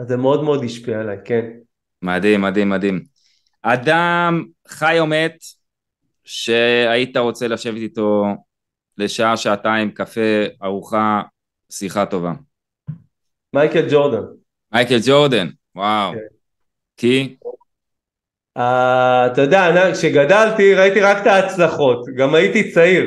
[0.06, 1.46] זה מאוד מאוד השפיע עליי, כן.
[2.02, 3.00] מדהים, מדהים, מדהים.
[3.62, 5.36] אדם חי או מת,
[6.24, 8.24] שהיית רוצה לשבת איתו
[8.98, 11.22] לשעה, שעתיים, קפה, ארוחה,
[11.72, 12.32] שיחה טובה.
[13.52, 14.22] מייקל ג'ורדן.
[14.72, 16.12] מייקל ג'ורדן, וואו.
[16.12, 16.18] כן.
[16.96, 17.36] כי?
[18.58, 18.62] Uh,
[19.32, 23.04] אתה יודע, כשגדלתי ראיתי רק את ההצלחות, גם הייתי צעיר,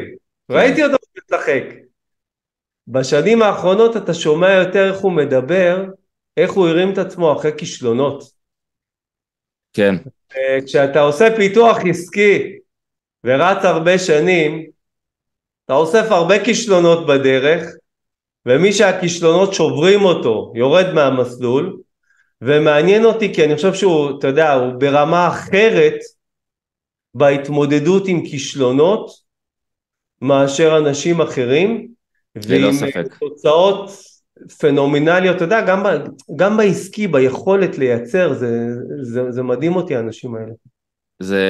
[0.47, 0.53] כן.
[0.53, 1.63] ראיתי אותו משחק.
[2.87, 5.85] בשנים האחרונות אתה שומע יותר איך הוא מדבר,
[6.37, 8.23] איך הוא הרים את עצמו אחרי כישלונות.
[9.73, 9.95] כן.
[10.65, 12.57] כשאתה עושה פיתוח עסקי
[13.23, 14.65] ורץ הרבה שנים,
[15.65, 17.65] אתה אוסף הרבה כישלונות בדרך,
[18.45, 21.77] ומי שהכישלונות שוברים אותו יורד מהמסלול
[22.41, 25.95] ומעניין אותי כי אני חושב שהוא, אתה יודע, הוא ברמה אחרת
[27.13, 29.11] בהתמודדות עם כישלונות
[30.21, 31.87] מאשר אנשים אחרים
[32.35, 32.71] ועם
[33.19, 33.89] תוצאות
[34.59, 35.83] פנומנליות, אתה יודע, גם,
[36.35, 38.67] גם בעסקי, ביכולת לייצר, זה,
[39.01, 40.53] זה, זה מדהים אותי האנשים האלה.
[41.19, 41.43] זה,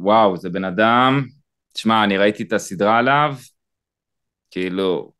[0.00, 1.26] וואו, זה בן אדם,
[1.72, 3.34] תשמע, אני ראיתי את הסדרה עליו,
[4.50, 5.12] כאילו,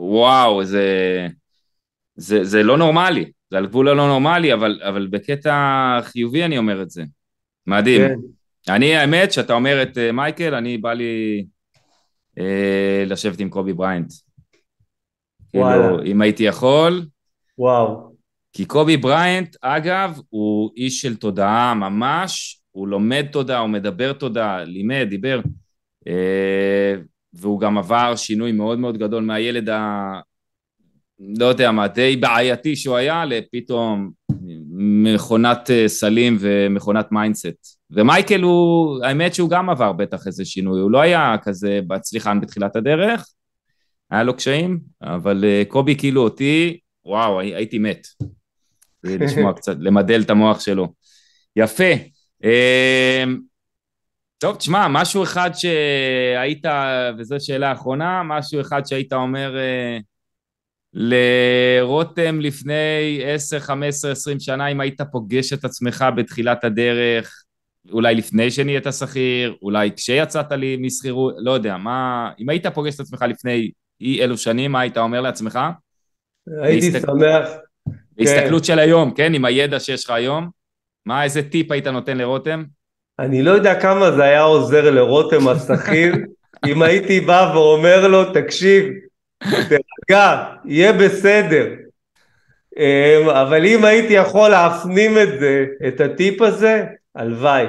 [0.00, 1.26] וואו, זה,
[2.16, 6.82] זה, זה לא נורמלי, זה על גבול הלא נורמלי, אבל, אבל בקטע חיובי אני אומר
[6.82, 7.04] את זה.
[7.66, 8.00] מדהים.
[8.00, 8.74] כן.
[8.74, 11.44] אני, האמת, שאתה אומר את uh, מייקל, אני בא לי
[12.38, 12.42] uh,
[13.06, 14.12] לשבת עם קובי בריינט.
[15.54, 15.82] וואלה.
[15.82, 17.06] כאילו, אם הייתי יכול.
[17.58, 18.14] וואו.
[18.52, 24.64] כי קובי בריינט, אגב, הוא איש של תודעה ממש, הוא לומד תודעה, הוא מדבר תודעה,
[24.64, 25.40] לימד, דיבר.
[26.08, 26.10] Uh,
[27.32, 30.12] והוא גם עבר שינוי מאוד מאוד גדול מהילד ה...
[31.38, 34.10] לא יודע מה, די בעייתי שהוא היה, לפתאום
[35.04, 37.78] מכונת אה, סלים ומכונת mindset.
[37.90, 42.76] ומייקל הוא, האמת שהוא גם עבר בטח איזה שינוי, הוא לא היה כזה מצליחן בתחילת
[42.76, 43.26] הדרך,
[44.10, 48.06] היה לו קשיים, אבל אה, קובי כאילו אותי, וואו, הייתי מת.
[49.04, 50.88] לשמוע קצת, למדל את המוח שלו.
[51.56, 51.92] יפה.
[54.40, 56.64] טוב, תשמע, משהו אחד שהיית,
[57.18, 59.98] וזו שאלה אחרונה, משהו אחד שהיית אומר אה,
[60.92, 67.44] לרותם לפני 10, 15, 20 שנה, אם היית פוגש את עצמך בתחילת הדרך,
[67.92, 72.30] אולי לפני שנהיית שכיר, אולי כשיצאת לי משכירות, לא יודע, מה...
[72.38, 75.58] אם היית פוגש את עצמך לפני אי אלו שנים, מה היית אומר לעצמך?
[76.62, 77.12] הייתי בהסתכל...
[77.12, 77.48] שמח.
[78.12, 78.66] בהסתכלות כן.
[78.66, 79.34] של היום, כן?
[79.34, 80.48] עם הידע שיש לך היום,
[81.06, 82.64] מה, איזה טיפ היית נותן לרותם?
[83.20, 86.14] אני לא יודע כמה זה היה עוזר לרותם השכיר,
[86.68, 88.84] אם הייתי בא ואומר לו, תקשיב,
[89.40, 91.66] תרגע, יהיה בסדר.
[92.76, 96.84] אמ, אבל אם הייתי יכול להפנים את זה, את הטיפ הזה,
[97.14, 97.66] הלוואי.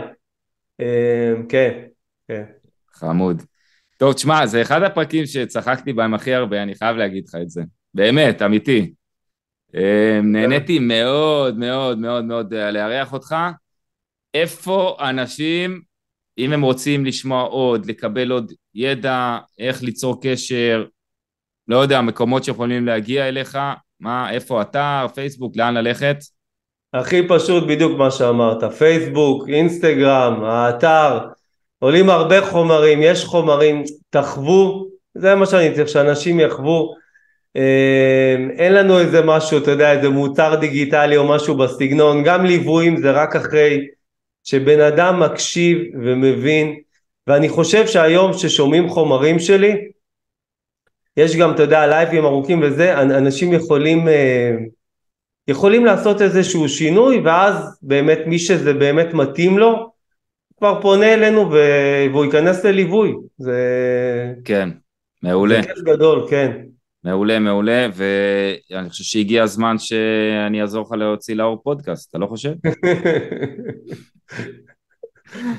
[0.79, 1.71] אמ, כן,
[2.27, 2.43] כן.
[2.93, 3.41] חמוד.
[3.97, 7.61] טוב, תשמע, זה אחד הפרקים שצחקתי בהם הכי הרבה, אני חייב להגיד לך את זה.
[7.93, 8.93] באמת, אמיתי.
[9.75, 13.35] אמ, נהניתי מאוד מאוד מאוד מאוד אה, לארח אותך.
[14.33, 15.81] איפה אנשים,
[16.37, 20.85] אם הם רוצים לשמוע עוד, לקבל עוד ידע, איך ליצור קשר,
[21.67, 23.57] לא יודע, מקומות שיכולים להגיע אליך,
[23.99, 26.17] מה, איפה אתר, פייסבוק, לאן ללכת?
[26.93, 31.19] הכי פשוט בדיוק מה שאמרת, פייסבוק, אינסטגרם, האתר,
[31.79, 36.95] עולים הרבה חומרים, יש חומרים, תחוו, זה מה שאני צריך, שאנשים יחוו.
[37.55, 42.97] אה, אין לנו איזה משהו, אתה יודע, איזה מוצר דיגיטלי או משהו בסגנון, גם ליוויים
[42.97, 43.87] זה רק אחרי
[44.43, 46.79] שבן אדם מקשיב ומבין,
[47.27, 49.75] ואני חושב שהיום ששומעים חומרים שלי,
[51.17, 54.51] יש גם, אתה יודע, לייבים ארוכים וזה, אנשים יכולים, אה,
[55.47, 59.91] יכולים לעשות איזשהו שינוי, ואז באמת מי שזה באמת מתאים לו,
[60.57, 63.13] כבר פונה אלינו והוא ייכנס לליווי.
[63.37, 63.59] זה...
[64.45, 64.69] כן,
[65.23, 65.61] מעולה.
[65.61, 66.51] זה כיף גדול, כן.
[67.03, 72.51] מעולה, מעולה, ואני חושב שהגיע הזמן שאני אעזור לך להוציא לאור פודקאסט, אתה לא חושב?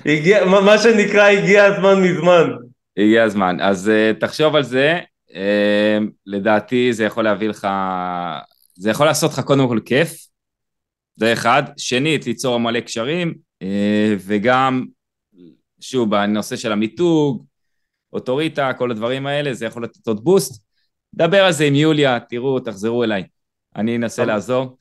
[0.07, 2.51] הגיע, מה שנקרא הגיע הזמן מזמן.
[2.97, 5.35] הגיע הזמן, אז uh, תחשוב על זה, uh,
[6.27, 7.69] לדעתי זה יכול להביא לך,
[8.75, 10.27] זה יכול לעשות לך קודם כל כיף,
[11.17, 13.67] זה אחד, שנית ליצור מלא קשרים, uh,
[14.19, 14.85] וגם,
[15.81, 17.45] שוב, בנושא של המיתוג,
[18.13, 20.63] אוטוריטה, כל הדברים האלה, זה יכול לתת עוד בוסט,
[21.15, 23.25] דבר על זה עם יוליה, תראו, תחזרו אליי,
[23.77, 24.77] אני אנסה לעזור.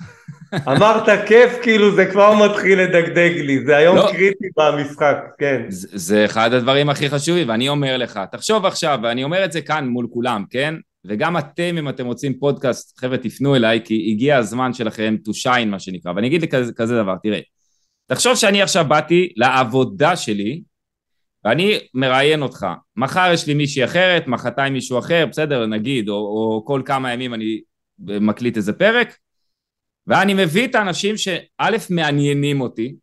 [0.68, 4.08] אמרת כיף, כאילו זה כבר מתחיל לדגדג לי, זה היום לא.
[4.12, 5.62] קריטי במשחק, כן.
[5.70, 9.62] זה, זה אחד הדברים הכי חשובים, ואני אומר לך, תחשוב עכשיו, ואני אומר את זה
[9.62, 10.76] כאן מול כולם, כן?
[11.06, 15.66] וגם אתם, אם אתם רוצים פודקאסט, חבר'ה, תפנו אליי, כי הגיע הזמן שלכם to shine,
[15.66, 16.12] מה שנקרא.
[16.16, 17.40] ואני אגיד לי כזה, כזה דבר, תראה,
[18.08, 20.62] תחשוב שאני עכשיו באתי לעבודה שלי,
[21.46, 22.68] ואני מראיין אותך.
[22.98, 27.34] מחר יש לי מישהי אחרת, מחרתיים מישהו אחר, בסדר, נגיד, או, או כל כמה ימים
[27.34, 27.62] אני
[28.00, 29.18] מקליט איזה פרק,
[30.08, 31.40] ואני מביא את האנשים שא'
[31.90, 32.96] מעניינים אותי,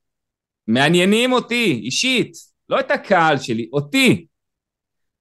[0.67, 2.33] מעניינים אותי אישית,
[2.69, 4.27] לא את הקהל שלי, אותי.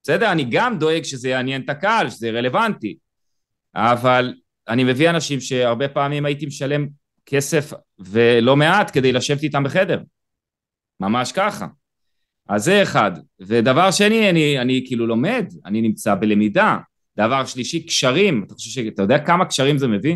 [0.04, 0.32] בסדר?
[0.32, 2.98] אני גם דואג שזה יעניין את הקהל, שזה רלוונטי,
[3.76, 4.34] אבל
[4.68, 6.88] אני מביא אנשים שהרבה פעמים הייתי משלם
[7.26, 10.02] כסף ולא מעט כדי לשבת איתם בחדר.
[10.99, 11.68] ממש ככה.
[12.49, 13.12] אז זה אחד.
[13.40, 16.78] ודבר שני, אני, אני כאילו לומד, אני נמצא בלמידה.
[17.18, 18.44] דבר שלישי, קשרים.
[18.44, 18.78] אתה חושב ש...
[18.88, 20.16] אתה יודע כמה קשרים זה מביא?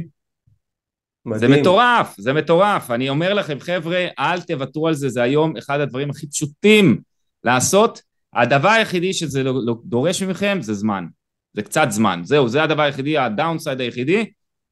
[1.26, 1.40] מדהים.
[1.40, 2.92] זה מטורף, זה מטורף.
[2.92, 7.02] אני אומר לכם, חבר'ה, אל תוותרו על זה, זה היום אחד הדברים הכי פשוטים
[7.44, 8.02] לעשות.
[8.34, 11.06] הדבר היחידי שזה לא, לא דורש מכם זה זמן.
[11.54, 12.22] זה קצת זמן.
[12.24, 14.26] זהו, זה הדבר היחידי, הדאונסייד היחידי.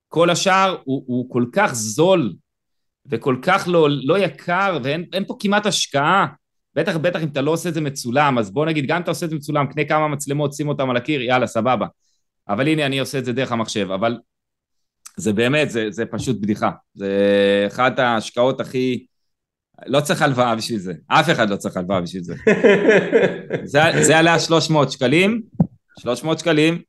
[0.07, 2.33] כל השאר הוא, הוא כל כך זול
[3.05, 6.27] וכל כך לא, לא יקר, ואין פה כמעט השקעה.
[6.75, 9.11] בטח, בטח אם אתה לא עושה את זה מצולם, אז בוא נגיד, גם אם אתה
[9.11, 11.87] עושה את זה מצולם, קנה כמה מצלמות, שים אותם על הקיר, יאללה, סבבה.
[12.49, 13.91] אבל הנה, אני עושה את זה דרך המחשב.
[13.91, 14.17] אבל
[15.19, 16.71] זה באמת, זה, זה פשוט בדיחה.
[16.95, 17.09] זה
[17.67, 19.05] אחת ההשקעות הכי...
[19.85, 20.93] לא צריך הלוואה בשביל זה.
[21.07, 22.35] אף אחד לא צריך הלוואה בשביל זה.
[23.63, 25.41] זה, זה עלה 300 שקלים,
[25.99, 26.81] 300 שקלים,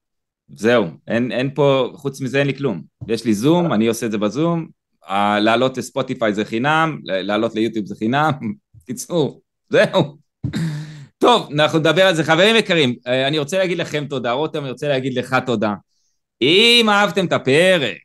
[0.49, 0.87] זהו.
[1.09, 2.83] אין, אין פה, חוץ מזה אין לי כלום.
[3.09, 4.67] יש לי זום, אני עושה את זה בזום,
[5.41, 8.33] לעלות לספוטיפיי זה חינם, לעלות ליוטיוב זה חינם.
[8.87, 10.17] קיצור, זהו.
[11.19, 12.25] טוב, אנחנו נדבר על זה.
[12.25, 14.33] חברים יקרים, אני רוצה להגיד לכם תודה.
[14.33, 15.75] רותם, אני רוצה להגיד לך תודה.
[16.43, 17.97] אם אהבתם את הפרק,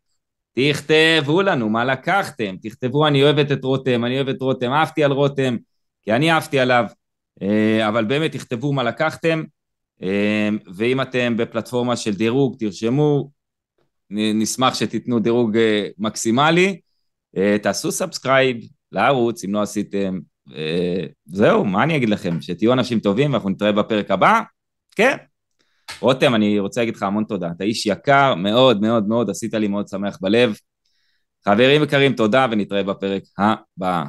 [0.56, 5.12] תכתבו לנו מה לקחתם, תכתבו אני אוהבת את רותם, אני אוהב את רותם, אהבתי את
[5.12, 5.58] רותם,
[6.02, 6.86] כי אני אהבתי עליו,
[7.42, 9.44] אה, אבל באמת תכתבו מה לקחתם,
[10.04, 13.30] אה, ואם אתם בפלטפורמה של דירוג, תרשמו,
[14.10, 16.80] נשמח שתתנו דירוג אה, מקסימלי,
[17.62, 18.58] תעשו subscribe
[18.92, 20.20] לערוץ אם לא עשיתם,
[21.26, 24.42] זהו, מה אני אגיד לכם, שתהיו אנשים טובים ואנחנו נתראה בפרק הבא,
[24.96, 25.18] כן.
[26.02, 27.50] רותם, אני רוצה להגיד לך המון תודה.
[27.56, 30.56] אתה איש יקר מאוד מאוד מאוד, עשית לי מאוד שמח בלב.
[31.46, 34.04] חברים יקרים, תודה ונתראה בפרק הבא.